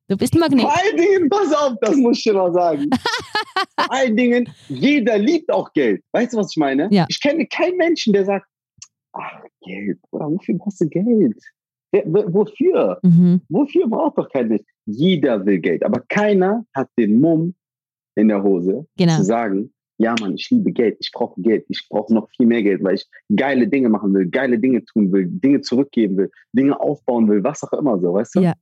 [0.10, 0.62] Du bist ein Magnet.
[0.62, 2.89] Vor allen Dingen, pass auf, das muss ich dir noch sagen.
[3.80, 6.01] Vor allen Dingen, jeder liebt auch Geld.
[6.14, 6.88] Weißt du, was ich meine?
[6.89, 7.05] Ja.
[7.10, 8.47] Ich kenne keinen Menschen, der sagt,
[9.14, 11.38] ach, Geld, Bruder, wofür brauchst du Geld?
[11.91, 12.99] Wofür?
[13.03, 13.41] Mhm.
[13.49, 14.63] Wofür braucht doch kein Mensch?
[14.85, 17.55] Jeder will Geld, aber keiner hat den Mumm
[18.15, 19.17] in der Hose Genau.
[19.17, 22.63] zu sagen, ja Mann, ich liebe Geld, ich brauche Geld, ich brauche noch viel mehr
[22.63, 26.79] Geld, weil ich geile Dinge machen will, geile Dinge tun will, Dinge zurückgeben will, Dinge
[26.79, 28.41] aufbauen will, was auch immer so, weißt du?
[28.41, 28.53] Ja.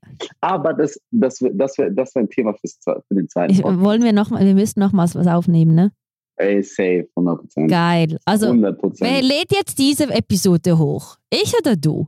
[0.41, 4.03] Aber das, das, das wäre das wär ein Thema fürs, für den zweiten Ich, wollen
[4.03, 5.91] wir noch wir müssen noch mal was aufnehmen, ne?
[6.39, 7.71] Ey, safe, 100 Prozent.
[7.71, 8.17] Geil.
[8.25, 9.21] Also, 100 wer Prozent.
[9.23, 11.17] lädt jetzt diese Episode hoch?
[11.32, 12.07] Ich oder du?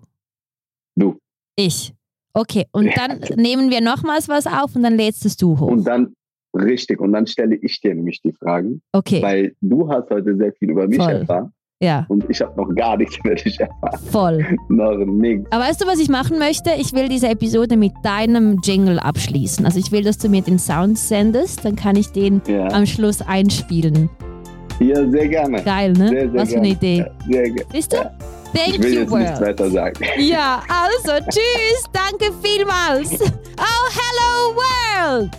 [0.99, 1.17] Du.
[1.55, 1.93] Ich.
[2.33, 5.67] Okay, und dann nehmen wir nochmals was auf und dann lädst es du hoch.
[5.67, 6.13] Und dann
[6.55, 10.51] Richtig, und dann stelle ich dir nämlich die Fragen, Okay, weil du hast heute sehr
[10.53, 11.11] viel über mich Voll.
[11.11, 13.99] erfahren ja, und ich habe noch gar nichts über dich erfahren.
[14.11, 14.45] voll.
[14.69, 15.47] Noch nichts.
[15.51, 16.71] Aber weißt du, was ich machen möchte?
[16.79, 19.63] Ich will diese Episode mit deinem Jingle abschließen.
[19.65, 22.67] Also ich will, dass du mir den Sound sendest, dann kann ich den Ja.
[22.69, 24.09] am Schluss einspielen.
[24.79, 25.63] ja, sehr gerne.
[25.63, 26.09] Geil, ne?
[26.09, 26.77] Sehr, sehr was für eine gerne.
[26.77, 26.97] Idee.
[26.97, 27.65] Ja, sehr gerne.
[27.71, 27.97] Siehst du?
[27.97, 28.11] Ja.
[28.53, 29.41] Thank Ich will you, jetzt nichts World.
[29.41, 30.05] weiter sagen.
[30.17, 33.11] Ja, also tschüss, danke vielmals.
[33.21, 35.31] Oh, hello world.